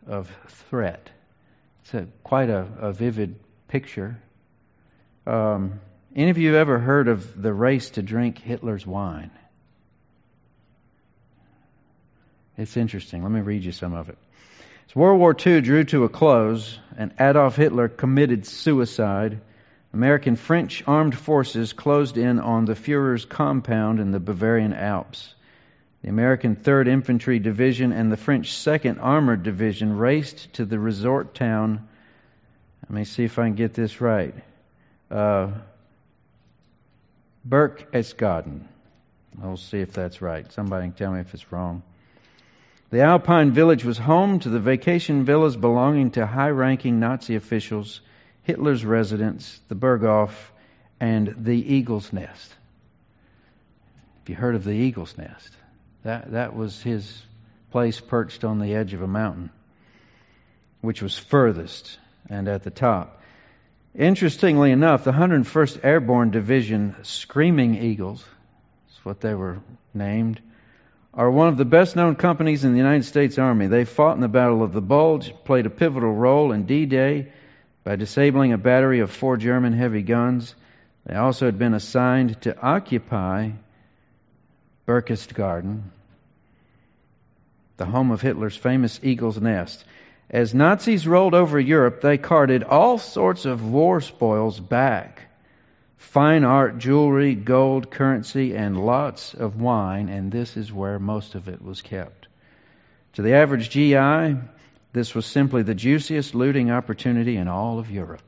[0.07, 1.09] of threat.
[1.83, 3.37] It's a, quite a, a vivid
[3.69, 4.21] picture.
[5.27, 5.81] Um,
[6.15, 9.31] any of you ever heard of the race to drink Hitler's wine?
[12.57, 13.23] It's interesting.
[13.23, 14.19] Let me read you some of it.
[14.87, 19.41] As World War II drew to a close and Adolf Hitler committed suicide,
[19.93, 25.35] American French armed forces closed in on the Fuhrer's compound in the Bavarian Alps.
[26.03, 31.35] The American 3rd Infantry Division and the French 2nd Armored Division raced to the resort
[31.35, 31.89] town.
[32.83, 34.35] Let me see if I can get this right.
[35.11, 35.53] Uh,
[37.49, 38.65] Berchtesgaden.
[39.43, 40.53] I'll see if that's right.
[40.53, 41.83] Somebody can tell me if it's wrong.
[42.95, 48.01] The Alpine village was home to the vacation villas belonging to high ranking Nazi officials,
[48.45, 50.31] Hitler's residence, the Berghof,
[51.01, 52.55] and the Eagle's Nest.
[54.21, 55.51] Have you heard of the Eagle's Nest?
[56.05, 57.21] That, that was his
[57.73, 59.51] place perched on the edge of a mountain,
[60.81, 61.99] which was furthest
[62.31, 63.21] and at the top.
[63.93, 68.25] Interestingly enough, the 101st Airborne Division Screaming Eagles,
[68.87, 69.59] that's what they were
[69.93, 70.41] named,
[71.17, 73.69] are one of the best known companies in the United States Army.
[73.69, 77.33] They fought in the Battle of the Bulge, played a pivotal role in D Day
[77.85, 80.55] by disabling a battery of four German heavy guns.
[81.07, 83.51] They also had been assigned to occupy
[84.87, 85.83] Berchtesgaden,
[87.77, 89.85] the home of Hitler's famous Eagle's Nest.
[90.31, 95.23] As Nazis rolled over Europe, they carted all sorts of war spoils back
[95.97, 101.49] fine art, jewelry, gold, currency, and lots of wine, and this is where most of
[101.49, 102.29] it was kept.
[103.15, 104.37] To the average GI,
[104.93, 108.23] this was simply the juiciest looting opportunity in all of Europe.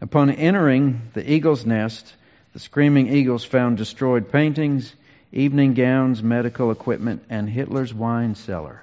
[0.00, 2.14] Upon entering the eagle's nest,
[2.52, 4.94] the screaming eagles found destroyed paintings,
[5.32, 8.82] evening gowns, medical equipment, and Hitler's wine cellar.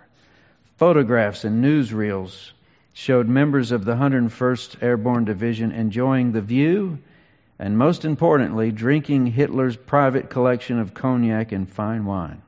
[0.78, 2.52] Photographs and newsreels
[2.94, 7.00] showed members of the 101st Airborne Division enjoying the view
[7.60, 12.42] and, most importantly, drinking Hitler's private collection of cognac and fine wine.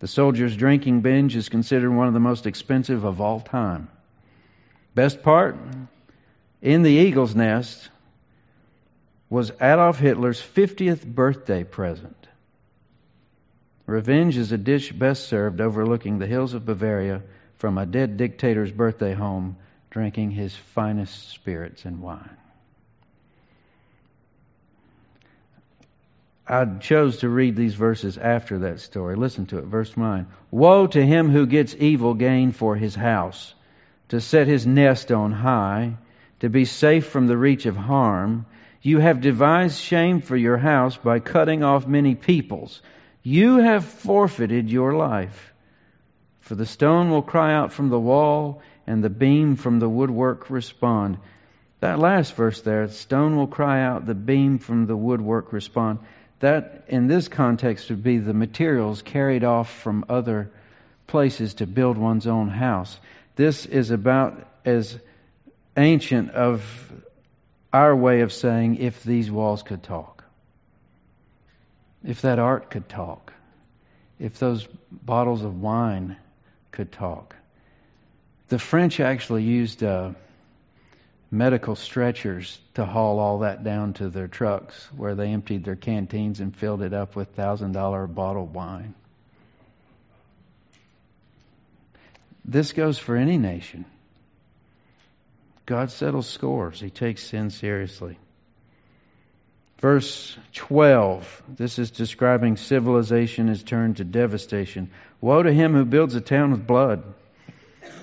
[0.00, 3.88] The soldiers' drinking binge is considered one of the most expensive of all time.
[4.94, 5.56] Best part?
[6.60, 7.88] In the eagle's nest
[9.28, 12.16] was Adolf Hitler's 50th birthday present.
[13.86, 17.22] Revenge is a dish best served overlooking the hills of Bavaria
[17.56, 19.56] from a dead dictator's birthday home,
[19.90, 22.39] drinking his finest spirits and wine.
[26.50, 29.14] I chose to read these verses after that story.
[29.14, 29.66] Listen to it.
[29.66, 30.26] Verse 9.
[30.50, 33.54] Woe to him who gets evil gain for his house,
[34.08, 35.94] to set his nest on high,
[36.40, 38.46] to be safe from the reach of harm.
[38.82, 42.82] You have devised shame for your house by cutting off many peoples.
[43.22, 45.54] You have forfeited your life.
[46.40, 50.50] For the stone will cry out from the wall, and the beam from the woodwork
[50.50, 51.18] respond.
[51.78, 56.00] That last verse there, stone will cry out, the beam from the woodwork respond.
[56.40, 60.50] That, in this context, would be the materials carried off from other
[61.06, 62.98] places to build one's own house.
[63.36, 64.98] This is about as
[65.76, 66.62] ancient of
[67.72, 70.24] our way of saying if these walls could talk.
[72.04, 73.32] If that art could talk,
[74.18, 76.16] if those bottles of wine
[76.70, 77.36] could talk.
[78.48, 80.12] The French actually used uh,
[81.30, 86.40] medical stretchers to haul all that down to their trucks where they emptied their canteens
[86.40, 88.94] and filled it up with $1,000 bottled wine.
[92.44, 93.84] This goes for any nation.
[95.66, 98.18] God settles scores, He takes sin seriously.
[99.80, 104.90] Verse 12, this is describing civilization is turned to devastation.
[105.22, 107.02] Woe to him who builds a town with blood,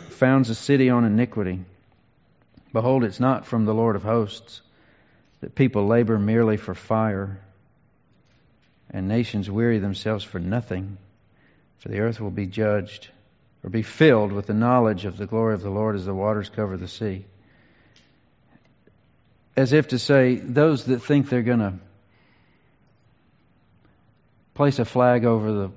[0.10, 1.60] founds a city on iniquity.
[2.74, 4.62] Behold, it's not from the Lord of hosts
[5.42, 7.40] that people labor merely for fire,
[8.90, 10.98] and nations weary themselves for nothing,
[11.80, 13.10] for the earth will be judged
[13.64, 16.50] or be filled with the knowledge of the glory of the Lord as the waters
[16.50, 17.26] cover the sea
[19.58, 21.74] as if to say, those that think they're going to
[24.54, 25.72] place a flag over the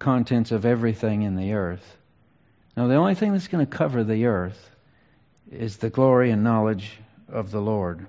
[0.00, 1.96] contents of everything in the earth.
[2.76, 4.70] Now, the only thing that's going to cover the earth
[5.54, 8.06] is the glory and knowledge of the Lord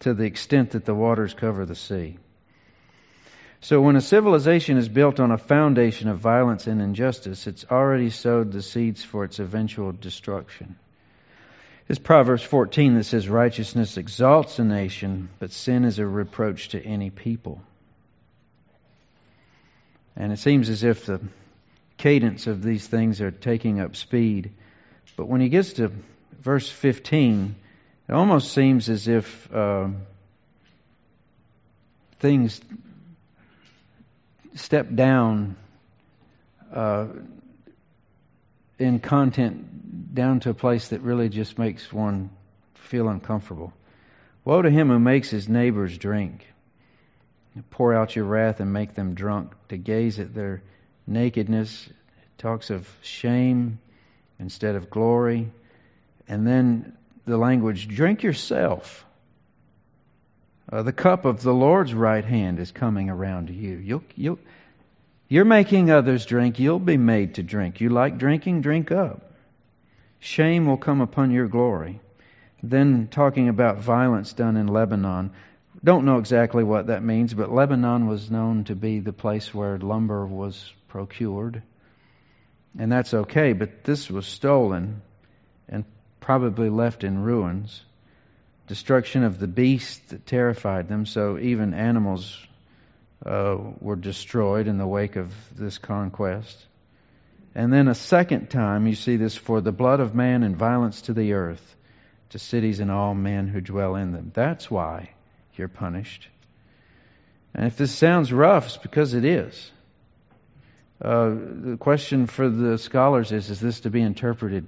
[0.00, 2.18] to the extent that the waters cover the sea.
[3.60, 8.10] So, when a civilization is built on a foundation of violence and injustice, it's already
[8.10, 10.76] sowed the seeds for its eventual destruction.
[11.88, 16.84] It's Proverbs 14 that says, Righteousness exalts a nation, but sin is a reproach to
[16.84, 17.62] any people.
[20.16, 21.20] And it seems as if the
[21.96, 24.52] cadence of these things are taking up speed.
[25.16, 25.92] But when he gets to
[26.40, 27.54] verse 15,
[28.08, 29.88] it almost seems as if uh,
[32.20, 32.60] things
[34.54, 35.56] step down
[36.72, 37.06] uh,
[38.78, 42.30] in content down to a place that really just makes one
[42.74, 43.72] feel uncomfortable.
[44.44, 46.46] Woe to him who makes his neighbors drink,
[47.70, 50.62] pour out your wrath and make them drunk, to gaze at their
[51.06, 51.86] nakedness.
[51.86, 51.94] It
[52.38, 53.78] talks of shame
[54.38, 55.50] instead of glory.
[56.28, 59.04] And then the language, drink yourself.
[60.70, 63.76] Uh, the cup of the Lord's right hand is coming around you.
[63.76, 64.38] You'll, you'll,
[65.28, 66.58] you're making others drink.
[66.58, 67.80] You'll be made to drink.
[67.80, 68.62] You like drinking?
[68.62, 69.32] Drink up.
[70.18, 72.00] Shame will come upon your glory.
[72.62, 75.30] Then, talking about violence done in Lebanon,
[75.84, 79.78] don't know exactly what that means, but Lebanon was known to be the place where
[79.78, 81.62] lumber was procured.
[82.76, 85.02] And that's okay, but this was stolen
[86.26, 87.80] probably left in ruins.
[88.66, 92.36] Destruction of the beasts that terrified them, so even animals
[93.24, 96.58] uh, were destroyed in the wake of this conquest.
[97.54, 101.02] And then a second time, you see this for the blood of man and violence
[101.02, 101.76] to the earth,
[102.30, 104.32] to cities and all men who dwell in them.
[104.34, 105.10] That's why
[105.54, 106.26] you're punished.
[107.54, 109.70] And if this sounds rough, it's because it is.
[111.00, 114.66] Uh, the question for the scholars is is this to be interpreted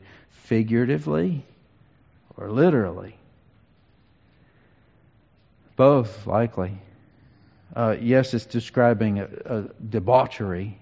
[0.49, 1.45] figuratively
[2.39, 3.17] or literally?
[5.77, 6.79] Both, likely.
[7.77, 10.79] Uh, yes, it's describing a, a debauchery,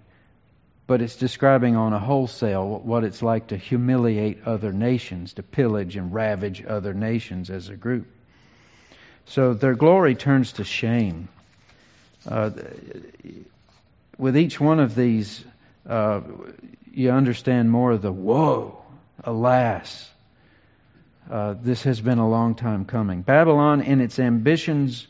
[0.87, 5.97] but it's describing on a wholesale what it's like to humiliate other nations, to pillage
[5.97, 8.07] and ravage other nations as a group.
[9.27, 11.29] So their glory turns to shame.
[12.27, 12.51] Uh,
[14.19, 15.45] with each one of these,
[15.89, 16.21] uh,
[16.93, 18.83] you understand more of the woe,
[19.25, 20.09] alas.
[21.31, 23.23] Uh, this has been a long time coming.
[23.23, 25.07] Babylon, in its ambitions,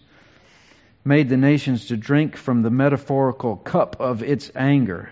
[1.05, 5.11] made the nations to drink from the metaphorical cup of its anger.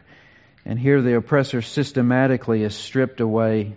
[0.65, 3.77] And here the oppressor systematically is stripped away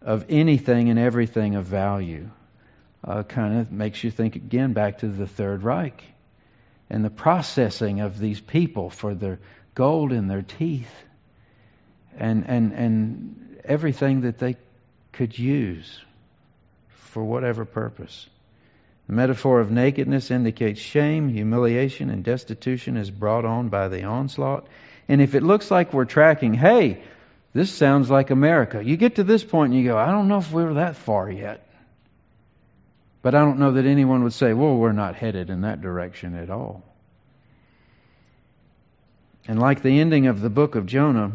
[0.00, 2.30] of anything and everything of value
[3.04, 6.02] uh, kind of makes you think again back to the Third Reich
[6.88, 9.40] and the processing of these people for their
[9.74, 10.92] gold in their teeth
[12.16, 14.56] and, and, and everything that they
[15.12, 16.00] could use
[17.12, 18.26] for whatever purpose.
[19.06, 24.66] The metaphor of nakedness indicates shame, humiliation, and destitution is brought on by the onslaught.
[25.08, 27.02] And if it looks like we're tracking, hey,
[27.52, 30.38] this sounds like America, you get to this point and you go, I don't know
[30.38, 31.68] if we we're that far yet.
[33.20, 36.34] But I don't know that anyone would say, well, we're not headed in that direction
[36.34, 36.82] at all.
[39.46, 41.32] And like the ending of the book of Jonah,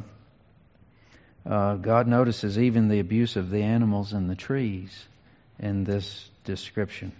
[1.45, 5.05] uh, God notices even the abuse of the animals and the trees
[5.59, 7.11] in this description.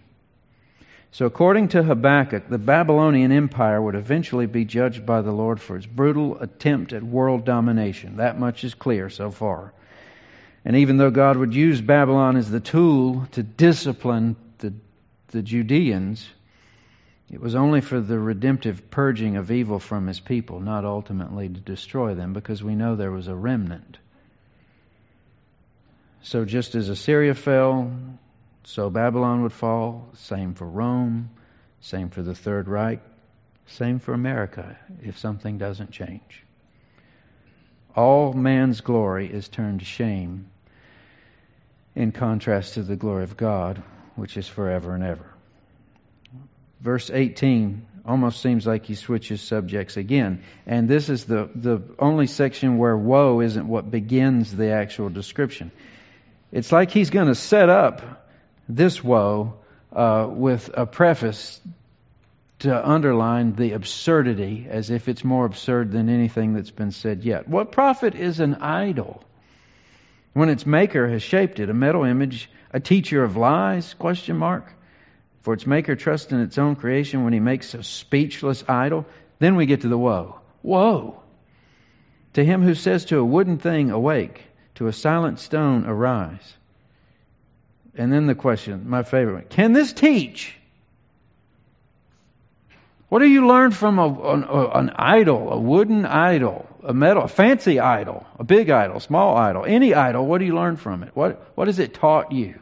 [1.12, 5.78] So, according to Habakkuk, the Babylonian Empire would eventually be judged by the Lord for
[5.78, 8.17] its brutal attempt at world domination.
[8.17, 9.73] That much is clear so far.
[10.65, 14.73] And even though God would use Babylon as the tool to discipline the,
[15.30, 16.28] the Judeans,
[17.32, 21.60] it was only for the redemptive purging of evil from his people, not ultimately to
[21.60, 23.97] destroy them, because we know there was a remnant.
[26.21, 27.91] So just as Assyria fell,
[28.67, 30.10] so Babylon would fall.
[30.15, 31.30] Same for Rome,
[31.80, 32.99] same for the Third Reich,
[33.67, 36.43] same for America if something doesn't change.
[37.95, 40.49] All man's glory is turned to shame
[41.95, 43.82] in contrast to the glory of God,
[44.17, 45.34] which is forever and ever.
[46.82, 50.43] Verse 18 almost seems like he switches subjects again.
[50.65, 55.71] And this is the, the only section where woe isn't what begins the actual description.
[56.51, 58.25] It's like he's going to set up
[58.67, 59.53] this woe
[59.93, 61.62] uh, with a preface
[62.60, 67.47] to underline the absurdity as if it's more absurd than anything that's been said yet.
[67.47, 69.23] What profit is an idol
[70.34, 71.69] when its maker has shaped it?
[71.69, 73.93] A metal image a teacher of lies?
[73.93, 74.71] Question mark.
[75.41, 79.06] For its maker trusts in its own creation when he makes a speechless idol.
[79.39, 80.39] Then we get to the woe.
[80.62, 81.21] Woe!
[82.34, 84.43] To him who says to a wooden thing, awake,
[84.75, 86.58] to a silent stone, arise.
[87.98, 90.56] And then the question, my favorite one, can this teach?
[93.10, 97.28] What do you learn from a, an, an, idol, a wooden idol, a metal, a
[97.28, 100.26] fancy idol, a big idol, small idol, any idol?
[100.26, 101.16] What do you learn from it?
[101.16, 102.60] What, what has it taught you?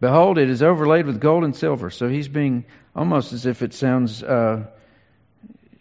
[0.00, 1.90] Behold, it is overlaid with gold and silver.
[1.90, 4.66] So he's being almost as if it sounds uh,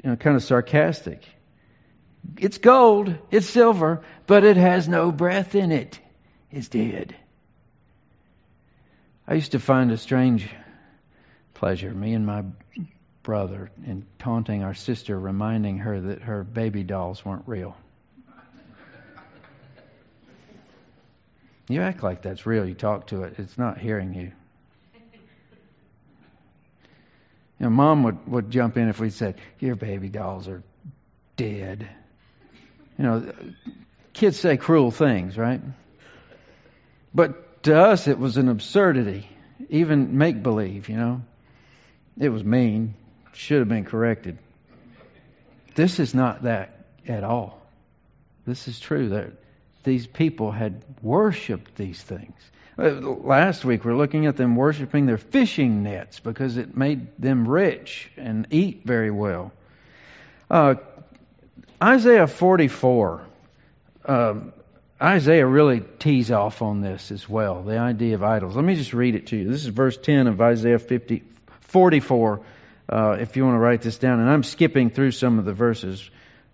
[0.03, 1.27] you know, kind of sarcastic.
[2.37, 5.99] It's gold, it's silver, but it has no breath in it.
[6.49, 7.15] It's dead.
[9.27, 10.49] I used to find a strange
[11.53, 12.43] pleasure, me and my
[13.23, 17.77] brother, in taunting our sister, reminding her that her baby dolls weren't real.
[21.69, 22.67] You act like that's real.
[22.67, 23.35] You talk to it.
[23.37, 24.31] It's not hearing you.
[27.59, 30.63] You know, mom would, would jump in if we said, Your baby dolls are
[31.37, 31.87] dead.
[32.97, 33.33] You know,
[34.11, 35.61] kids say cruel things, right?
[37.13, 39.27] But to us, it was an absurdity,
[39.69, 41.21] even make believe, you know.
[42.19, 42.93] It was mean,
[43.33, 44.37] should have been corrected.
[45.75, 47.61] This is not that at all.
[48.45, 49.31] This is true that
[49.83, 52.35] these people had worshiped these things.
[52.77, 57.07] Uh, last week we are looking at them worshiping their fishing nets because it made
[57.19, 59.51] them rich and eat very well.
[60.49, 60.75] Uh,
[61.81, 63.25] Isaiah 44.
[64.05, 64.53] Um,
[65.01, 68.55] Isaiah really tees off on this as well, the idea of idols.
[68.55, 69.49] Let me just read it to you.
[69.49, 71.23] This is verse 10 of Isaiah 50,
[71.61, 72.41] 44,
[72.89, 74.19] uh, if you want to write this down.
[74.19, 76.09] And I'm skipping through some of the verses.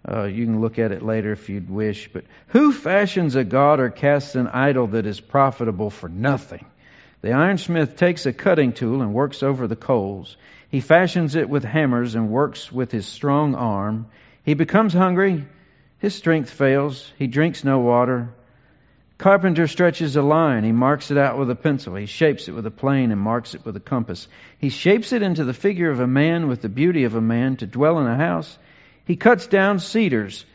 [0.08, 2.10] Uh, you can look at it later if you'd wish.
[2.12, 6.66] But who fashions a god or casts an idol that is profitable for nothing?
[7.22, 10.38] The ironsmith takes a cutting tool and works over the coals.
[10.70, 14.08] He fashions it with hammers and works with his strong arm.
[14.44, 15.46] He becomes hungry.
[16.00, 17.12] His strength fails.
[17.18, 18.30] He drinks no water.
[19.18, 20.64] Carpenter stretches a line.
[20.64, 21.96] He marks it out with a pencil.
[21.96, 24.30] He shapes it with a plane and marks it with a compass.
[24.60, 27.58] He shapes it into the figure of a man with the beauty of a man
[27.58, 28.58] to dwell in a house.
[29.04, 30.46] He cuts down cedars,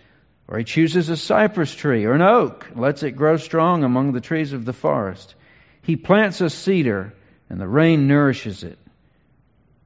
[0.49, 4.23] or he chooses a cypress tree or an oak, lets it grow strong among the
[4.23, 5.35] trees of the forest.
[5.83, 7.13] He plants a cedar,
[7.51, 8.79] and the rain nourishes it.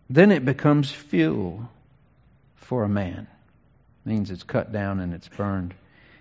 [0.08, 1.68] Then it becomes fuel
[2.54, 3.26] for a man.
[4.08, 5.74] Means it's cut down and it's burned.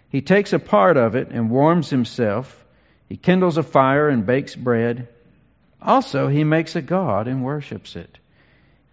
[0.10, 2.66] He takes a part of it and warms himself.
[3.08, 5.08] He kindles a fire and bakes bread.
[5.82, 8.20] Also, he makes a god and worships it.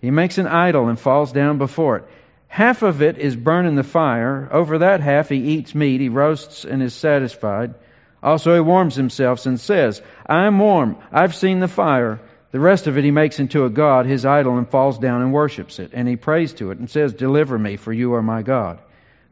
[0.00, 2.04] He makes an idol and falls down before it.
[2.46, 4.48] Half of it is burned in the fire.
[4.52, 7.74] Over that half he eats meat, he roasts and is satisfied.
[8.22, 12.20] Also he warms himself and says, I am warm, I've seen the fire.
[12.54, 15.32] The rest of it he makes into a god, his idol, and falls down and
[15.32, 15.90] worships it.
[15.92, 18.78] And he prays to it and says, Deliver me, for you are my God.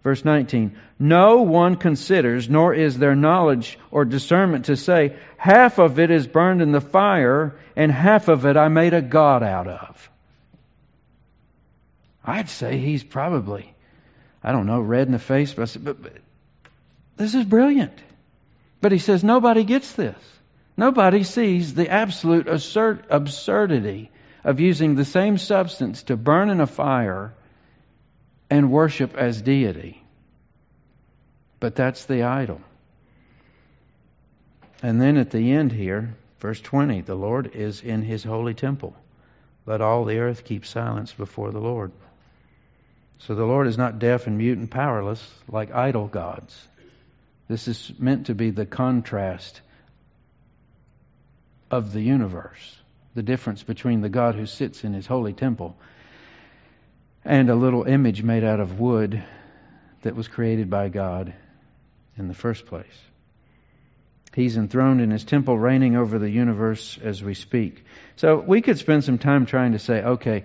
[0.02, 6.00] Verse 19, No one considers, nor is there knowledge or discernment to say, Half of
[6.00, 9.68] it is burned in the fire, and half of it I made a god out
[9.68, 10.10] of.
[12.24, 13.72] I'd say he's probably,
[14.42, 16.12] I don't know, red in the face, but, but, but
[17.18, 17.96] this is brilliant.
[18.80, 20.16] But he says nobody gets this.
[20.76, 24.10] Nobody sees the absolute absurd, absurdity
[24.44, 27.34] of using the same substance to burn in a fire
[28.50, 30.02] and worship as deity.
[31.60, 32.60] But that's the idol.
[34.82, 38.96] And then at the end here, verse 20, the Lord is in his holy temple.
[39.64, 41.92] Let all the earth keep silence before the Lord.
[43.18, 46.66] So the Lord is not deaf and mute and powerless like idol gods.
[47.46, 49.60] This is meant to be the contrast
[51.72, 52.76] of the universe,
[53.14, 55.74] the difference between the God who sits in his holy temple
[57.24, 59.24] and a little image made out of wood
[60.02, 61.32] that was created by God
[62.18, 62.84] in the first place.
[64.34, 67.84] He's enthroned in his temple, reigning over the universe as we speak.
[68.16, 70.44] So we could spend some time trying to say, okay,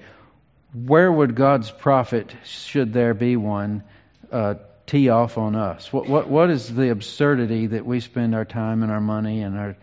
[0.74, 3.84] where would God's prophet, should there be one,
[4.32, 4.56] uh,
[4.86, 5.92] tee off on us?
[5.92, 9.58] What, what, what is the absurdity that we spend our time and our money and
[9.58, 9.78] our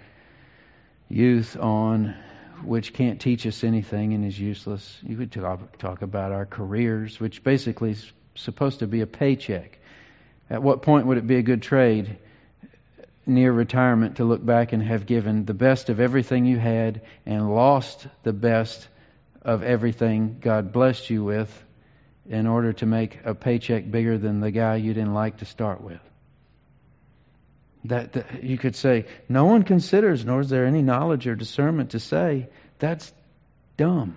[1.14, 2.16] youth on,
[2.64, 4.98] which can't teach us anything and is useless?
[5.02, 9.78] You could talk, talk about our careers, which basically is supposed to be a paycheck.
[10.50, 12.18] At what point would it be a good trade
[13.26, 17.54] near retirement to look back and have given the best of everything you had and
[17.54, 18.88] lost the best
[19.40, 21.64] of everything God blessed you with
[22.28, 25.80] in order to make a paycheck bigger than the guy you didn't like to start
[25.80, 26.00] with.
[27.84, 31.90] That, that, you could say, no one considers, nor is there any knowledge or discernment
[31.90, 33.12] to say that's
[33.76, 34.16] dumb.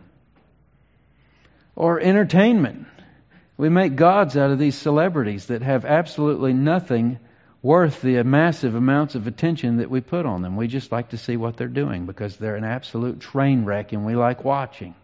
[1.75, 2.87] Or entertainment.
[3.57, 7.19] We make gods out of these celebrities that have absolutely nothing
[7.61, 10.55] worth the massive amounts of attention that we put on them.
[10.55, 14.05] We just like to see what they're doing because they're an absolute train wreck and
[14.05, 14.95] we like watching.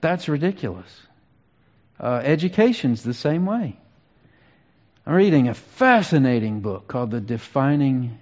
[0.00, 1.00] That's ridiculous.
[1.98, 3.78] Uh, education's the same way.
[5.04, 8.20] I'm reading a fascinating book called The Defining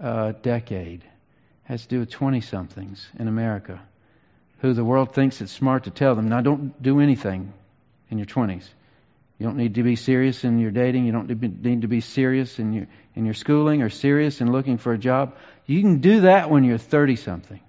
[0.00, 1.02] uh, Decade.
[1.02, 1.08] It
[1.64, 3.82] has to do with 20 somethings in America
[4.60, 7.52] who the world thinks it's smart to tell them, now don't do anything
[8.08, 8.66] in your 20s.
[9.38, 11.04] You don't need to be serious in your dating.
[11.04, 11.28] You don't
[11.62, 14.98] need to be serious in your, in your schooling or serious in looking for a
[14.98, 15.36] job.
[15.66, 17.60] You can do that when you're 30 something.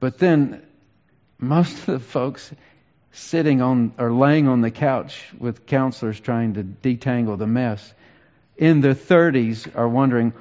[0.00, 0.62] But then
[1.38, 2.50] most of the folks
[3.12, 7.94] sitting on or laying on the couch with counselors trying to detangle the mess
[8.56, 10.32] in their 30s are wondering,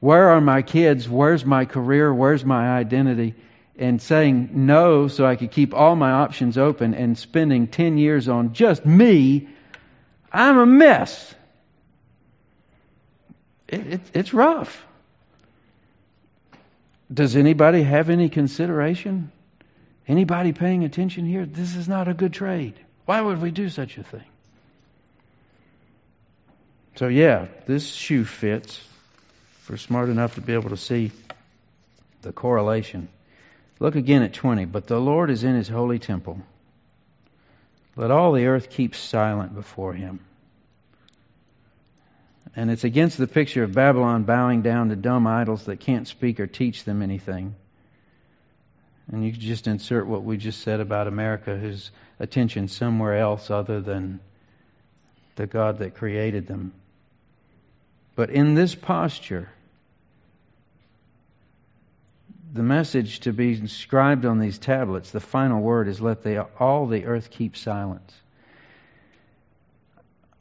[0.00, 1.08] where are my kids?
[1.08, 2.12] Where's my career?
[2.12, 3.34] Where's my identity?
[3.80, 8.28] and saying no so I could keep all my options open and spending 10 years
[8.28, 9.48] on just me,
[10.30, 11.34] I'm a mess.
[13.66, 14.86] It, it, it's rough.
[17.12, 19.32] Does anybody have any consideration?
[20.10, 21.46] Anybody paying attention here?
[21.46, 22.74] This is not a good trade.
[23.04, 24.24] Why would we do such a thing?
[26.96, 28.82] So, yeah, this shoe fits.
[29.68, 31.12] We're smart enough to be able to see
[32.22, 33.08] the correlation.
[33.78, 34.64] Look again at 20.
[34.64, 36.40] But the Lord is in his holy temple.
[37.94, 40.18] Let all the earth keep silent before him.
[42.56, 46.40] And it's against the picture of Babylon bowing down to dumb idols that can't speak
[46.40, 47.54] or teach them anything.
[49.10, 53.50] And you could just insert what we just said about America, whose attention somewhere else
[53.50, 54.20] other than
[55.36, 56.72] the God that created them.
[58.14, 59.48] But in this posture,
[62.52, 66.86] the message to be inscribed on these tablets, the final word is let the, all
[66.86, 68.12] the earth keep silence.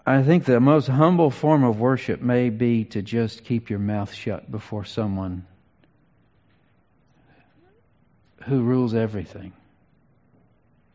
[0.05, 4.11] I think the most humble form of worship may be to just keep your mouth
[4.11, 5.45] shut before someone
[8.43, 9.53] who rules everything,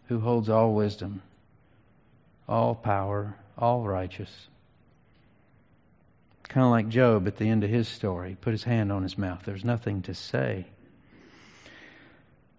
[0.08, 1.22] who holds all wisdom,
[2.48, 4.30] all power, all righteous.
[6.48, 9.16] Kind of like Job at the end of his story, put his hand on his
[9.16, 9.42] mouth.
[9.44, 10.66] There's nothing to say.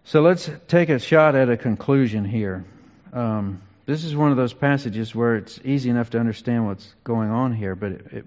[0.04, 2.64] So let's take a shot at a conclusion here.
[3.12, 7.30] Um, this is one of those passages where it's easy enough to understand what's going
[7.30, 8.24] on here, but it, it,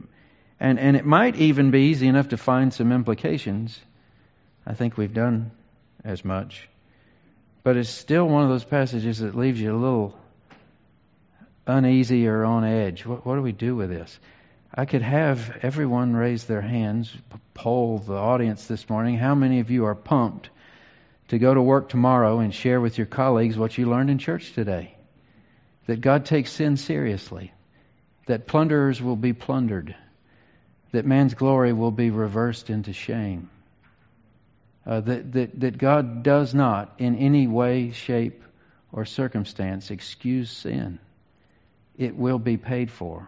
[0.59, 3.79] and and it might even be easy enough to find some implications.
[4.65, 5.51] I think we've done
[6.03, 6.67] as much,
[7.63, 10.17] but it's still one of those passages that leaves you a little
[11.67, 13.05] uneasy or on edge.
[13.05, 14.19] What, what do we do with this?
[14.73, 17.11] I could have everyone raise their hands,
[17.53, 19.17] poll the audience this morning.
[19.17, 20.49] How many of you are pumped
[21.29, 24.53] to go to work tomorrow and share with your colleagues what you learned in church
[24.53, 24.95] today?
[25.89, 27.51] that God takes sin seriously,
[28.27, 29.95] that plunderers will be plundered,
[30.91, 33.49] that man's glory will be reversed into shame,
[34.85, 38.43] uh, that, that, that God does not, in any way, shape,
[38.91, 40.99] or circumstance, excuse sin.
[41.97, 43.27] It will be paid for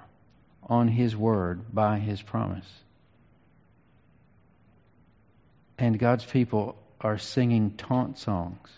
[0.64, 2.68] on His word by His promise.
[5.78, 8.70] And God's people are singing taunt songs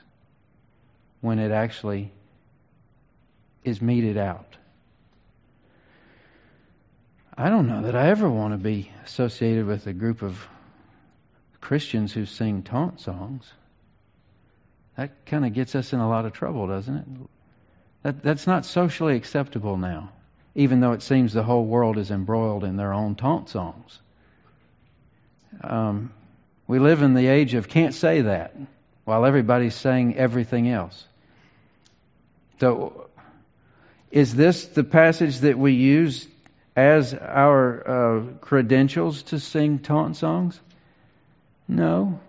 [1.22, 2.12] when it actually
[3.64, 4.58] is meted out.
[7.38, 10.48] I don't know that I ever want to be associated with a group of
[11.64, 13.50] Christians who sing taunt songs.
[14.98, 17.06] That kind of gets us in a lot of trouble, doesn't it?
[18.04, 20.12] That, that's not socially acceptable now,
[20.56, 23.98] even though it seems the whole world is embroiled in their own taunt songs.
[25.62, 26.12] Um,
[26.68, 28.54] we live in the age of can't say that
[29.06, 31.08] while everybody's saying everything else.
[32.60, 33.10] So
[34.12, 36.28] is this the passage that we use
[36.76, 40.60] as our uh, credentials to sing taunt songs?
[41.68, 42.20] No.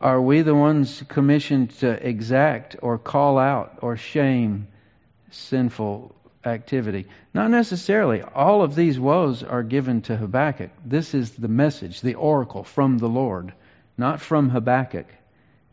[0.00, 4.68] Are we the ones commissioned to exact or call out or shame
[5.30, 6.14] sinful
[6.44, 7.06] activity?
[7.32, 8.22] Not necessarily.
[8.22, 10.70] All of these woes are given to Habakkuk.
[10.84, 13.54] This is the message, the oracle from the Lord,
[13.96, 15.06] not from Habakkuk.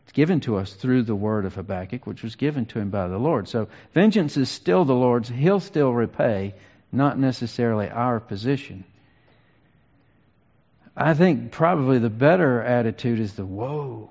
[0.04, 3.08] It's given to us through the word of Habakkuk, which was given to him by
[3.08, 3.48] the Lord.
[3.48, 5.28] So vengeance is still the Lord's.
[5.28, 6.54] He'll still repay,
[6.90, 8.84] not necessarily our position.
[10.96, 14.10] I think probably the better attitude is the woe.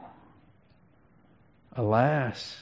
[1.76, 2.58] Alas.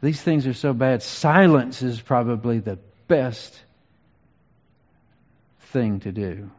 [0.00, 1.02] These things are so bad.
[1.02, 2.78] Silence is probably the
[3.08, 3.58] best
[5.60, 6.50] thing to do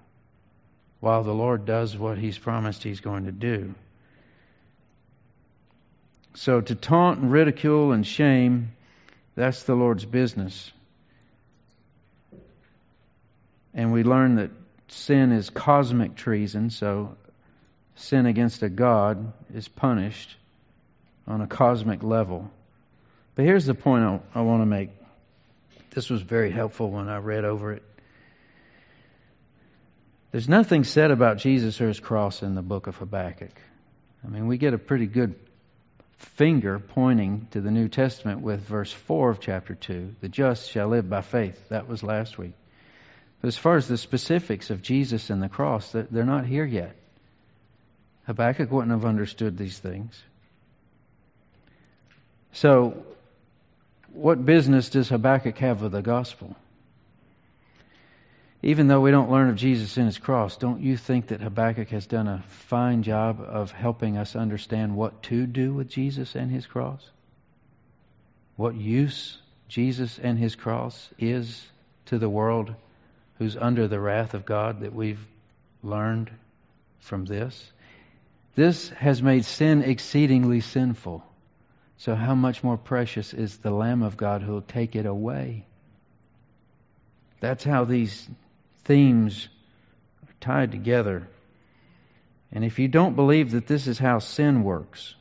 [1.00, 3.76] while the Lord does what He's promised He's going to do.
[6.36, 8.74] So to taunt and ridicule and shame,
[9.36, 10.72] that's the Lord's business.
[13.74, 14.52] And we learn that
[14.88, 17.16] sin is cosmic treason, so
[17.96, 20.36] sin against a God is punished
[21.26, 22.50] on a cosmic level.
[23.36, 24.90] But here's the point I, I want to make.
[25.92, 27.84] This was very helpful when I read over it.
[30.32, 33.62] There's nothing said about Jesus or his cross in the book of Habakkuk.
[34.24, 35.36] I mean, we get a pretty good
[36.18, 40.90] finger pointing to the New Testament with verse 4 of chapter 2 the just shall
[40.90, 41.70] live by faith.
[41.70, 42.54] That was last week.
[43.42, 46.96] But as far as the specifics of Jesus and the cross, they're not here yet.
[48.26, 50.20] Habakkuk wouldn't have understood these things.
[52.52, 53.04] So,
[54.12, 56.56] what business does Habakkuk have with the gospel?
[58.64, 61.90] even though we don't learn of Jesus and his cross, don't you think that Habakkuk
[61.90, 66.52] has done a fine job of helping us understand what to do with Jesus and
[66.52, 67.02] his cross?
[68.56, 71.66] What use Jesus and his cross is
[72.08, 72.74] to the world
[73.38, 75.26] who's under the wrath of God that we've
[75.84, 76.32] learned
[77.00, 77.72] from this?
[78.56, 81.24] This has made sin exceedingly sinful.
[81.98, 85.66] So, how much more precious is the Lamb of God who will take it away?
[87.40, 88.28] That's how these
[88.84, 89.48] themes
[90.24, 91.28] are tied together.
[92.52, 95.14] And if you don't believe that this is how sin works,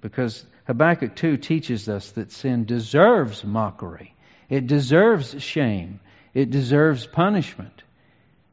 [0.00, 4.14] because Habakkuk 2 teaches us that sin deserves mockery,
[4.48, 6.00] it deserves shame,
[6.34, 7.82] it deserves punishment,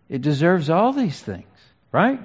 [0.08, 1.46] it deserves all these things,
[1.92, 2.20] right?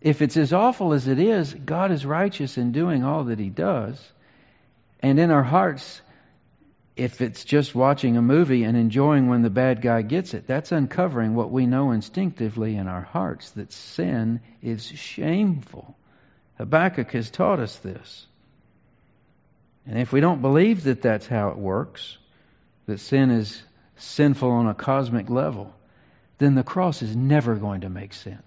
[0.00, 3.48] If it's as awful as it is, God is righteous in doing all that He
[3.48, 3.98] does.
[5.00, 6.02] And in our hearts,
[6.94, 10.72] if it's just watching a movie and enjoying when the bad guy gets it, that's
[10.72, 15.96] uncovering what we know instinctively in our hearts that sin is shameful.
[16.58, 18.26] Habakkuk has taught us this.
[19.86, 22.16] And if we don't believe that that's how it works,
[22.86, 23.62] that sin is
[23.96, 25.74] sinful on a cosmic level,
[26.38, 28.42] then the cross is never going to make sense.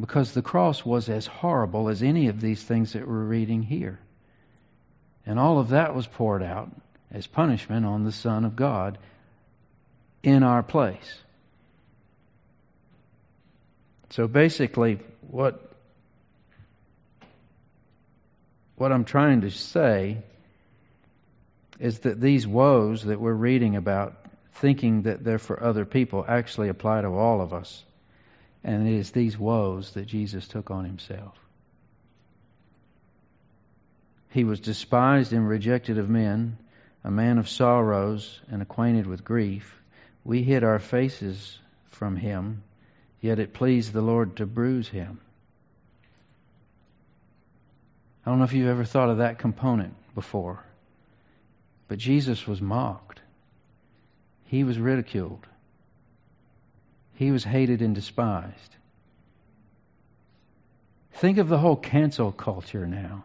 [0.00, 3.98] Because the cross was as horrible as any of these things that we're reading here.
[5.26, 6.70] And all of that was poured out
[7.10, 8.98] as punishment on the Son of God
[10.22, 11.18] in our place.
[14.10, 15.64] So basically, what
[18.76, 20.22] what I'm trying to say
[21.78, 24.16] is that these woes that we're reading about,
[24.54, 27.84] thinking that they're for other people, actually apply to all of us.
[28.64, 31.36] And it is these woes that Jesus took on himself.
[34.30, 36.58] He was despised and rejected of men,
[37.04, 39.80] a man of sorrows and acquainted with grief.
[40.24, 42.62] We hid our faces from him,
[43.20, 45.20] yet it pleased the Lord to bruise him.
[48.26, 50.62] I don't know if you've ever thought of that component before,
[51.88, 53.20] but Jesus was mocked,
[54.44, 55.46] he was ridiculed,
[57.14, 58.76] he was hated and despised.
[61.14, 63.24] Think of the whole cancel culture now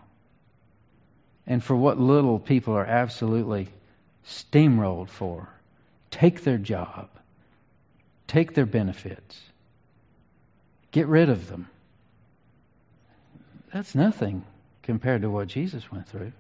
[1.45, 3.68] and for what little people are absolutely
[4.26, 5.49] steamrolled for.
[6.11, 7.09] Take their job,
[8.28, 9.39] take their benefits,
[10.91, 11.68] get rid of them.
[13.74, 14.43] That's nothing
[14.84, 16.32] compared to what Jesus went through.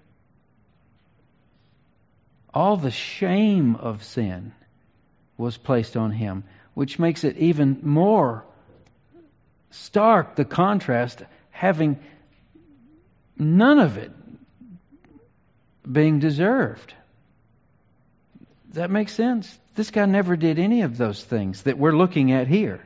[2.53, 4.53] All the shame of sin
[5.37, 6.43] was placed on him,
[6.73, 8.45] which makes it even more
[9.71, 11.99] stark the contrast having
[13.37, 14.11] none of it
[15.91, 16.93] being deserved.
[18.73, 19.57] That makes sense?
[19.75, 22.85] This guy never did any of those things that we're looking at here.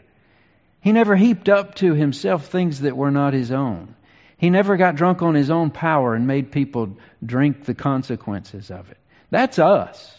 [0.79, 3.95] He never heaped up to himself things that were not his own.
[4.37, 8.89] He never got drunk on his own power and made people drink the consequences of
[8.91, 8.97] it.
[9.29, 10.13] That's us.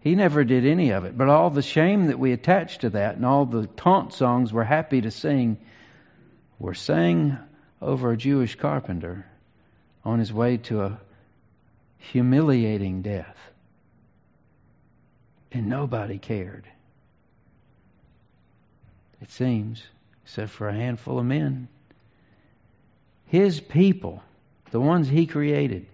[0.00, 1.16] He never did any of it.
[1.16, 4.64] But all the shame that we attach to that and all the taunt songs we're
[4.64, 5.58] happy to sing
[6.58, 7.38] were sang
[7.80, 9.26] over a Jewish carpenter
[10.04, 11.00] on his way to a
[11.98, 13.36] humiliating death.
[15.52, 16.66] And nobody cared.
[19.20, 19.82] It seems,
[20.24, 21.68] except for a handful of men.
[23.26, 24.22] His people,
[24.70, 25.86] the ones he created,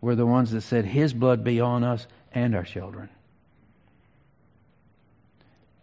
[0.00, 3.08] were the ones that said, His blood be on us and our children.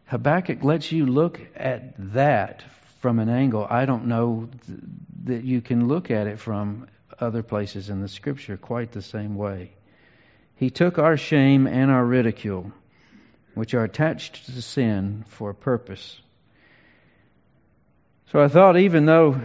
[0.05, 2.63] Habakkuk lets you look at that
[3.01, 4.79] from an angle I don't know th-
[5.25, 6.87] that you can look at it from
[7.19, 9.71] other places in the scripture quite the same way.
[10.55, 12.71] He took our shame and our ridicule,
[13.53, 16.19] which are attached to sin, for a purpose.
[18.31, 19.41] So I thought, even though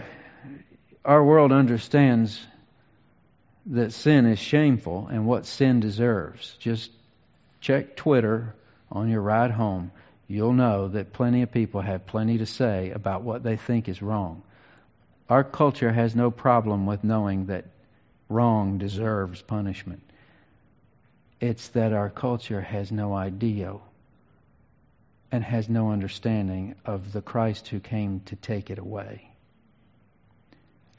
[1.05, 2.39] our world understands
[3.67, 6.91] that sin is shameful and what sin deserves, just
[7.61, 8.55] check Twitter
[8.91, 9.91] on your ride home.
[10.27, 14.01] You'll know that plenty of people have plenty to say about what they think is
[14.01, 14.43] wrong.
[15.29, 17.65] Our culture has no problem with knowing that
[18.29, 20.03] wrong deserves punishment.
[21.39, 23.75] It's that our culture has no idea
[25.31, 29.29] and has no understanding of the Christ who came to take it away.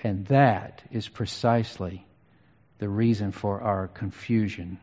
[0.03, 2.05] And that is precisely
[2.79, 4.79] the reason for our confusion,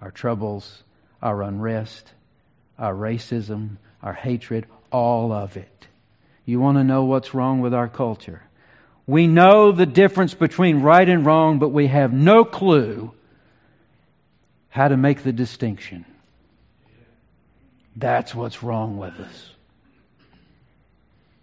[0.00, 0.82] our troubles,
[1.22, 2.10] our unrest,
[2.78, 5.86] our racism, our hatred, all of it.
[6.44, 8.42] You want to know what's wrong with our culture?
[9.06, 13.12] We know the difference between right and wrong, but we have no clue
[14.68, 16.04] how to make the distinction.
[17.96, 19.50] That's what's wrong with us.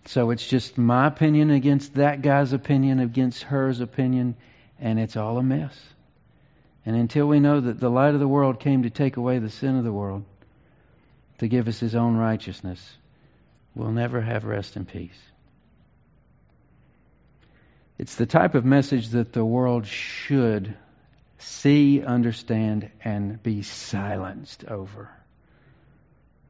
[0.05, 4.35] So it's just my opinion against that guy's opinion against hers opinion,
[4.81, 5.79] and it's all a mess.
[6.85, 9.49] And until we know that the light of the world came to take away the
[9.49, 10.25] sin of the world,
[11.37, 12.97] to give us his own righteousness,
[13.75, 15.17] we'll never have rest and peace.
[17.97, 20.75] It's the type of message that the world should
[21.37, 25.09] see, understand, and be silenced over.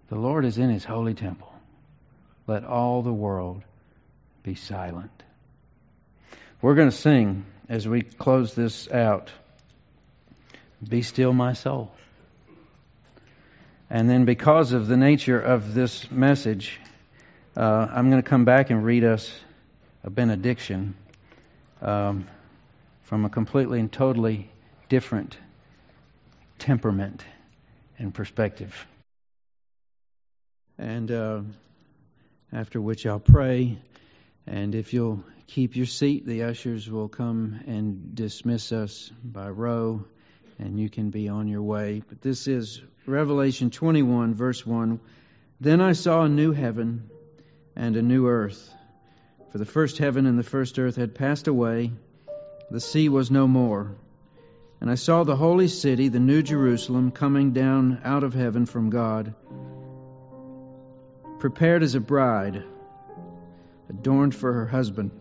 [0.08, 1.54] The Lord is in his holy temple.
[2.48, 3.64] Let all the world
[4.44, 5.12] be silent.
[6.62, 9.32] We're going to sing as we close this out
[10.86, 11.90] Be still, my soul.
[13.90, 16.80] And then, because of the nature of this message,
[17.56, 19.32] uh, I'm going to come back and read us
[20.04, 20.96] a benediction
[21.82, 22.28] um,
[23.04, 24.50] from a completely and totally
[24.90, 25.38] different
[26.60, 27.24] temperament
[28.00, 28.86] and perspective.
[30.78, 31.42] And uh,
[32.52, 33.78] after which I'll pray.
[34.46, 40.06] And if you'll keep your seat, the ushers will come and dismiss us by row,
[40.58, 42.02] and you can be on your way.
[42.08, 45.00] But this is Revelation 21, verse 1.
[45.60, 47.10] Then I saw a new heaven
[47.76, 48.74] and a new earth.
[49.52, 51.92] For the first heaven and the first earth had passed away,
[52.70, 53.96] the sea was no more.
[54.80, 58.90] And I saw the holy city, the new Jerusalem, coming down out of heaven from
[58.90, 59.36] God
[61.40, 62.64] prepared as a bride,
[63.90, 65.21] adorned for her husband.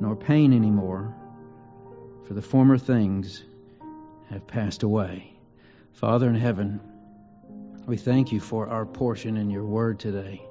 [0.00, 1.14] nor pain anymore,
[2.26, 3.44] for the former things
[4.30, 5.32] have passed away.
[5.92, 6.80] Father in heaven,
[7.86, 10.42] we thank you for our portion in your word today.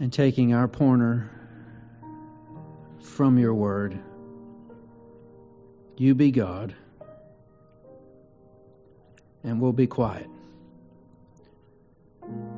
[0.00, 1.30] And taking our pointer
[3.00, 3.98] from your word,
[5.96, 6.74] you be God,
[9.42, 10.28] and we'll be quiet.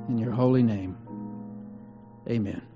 [0.09, 0.97] In your holy name.
[2.29, 2.70] Amen.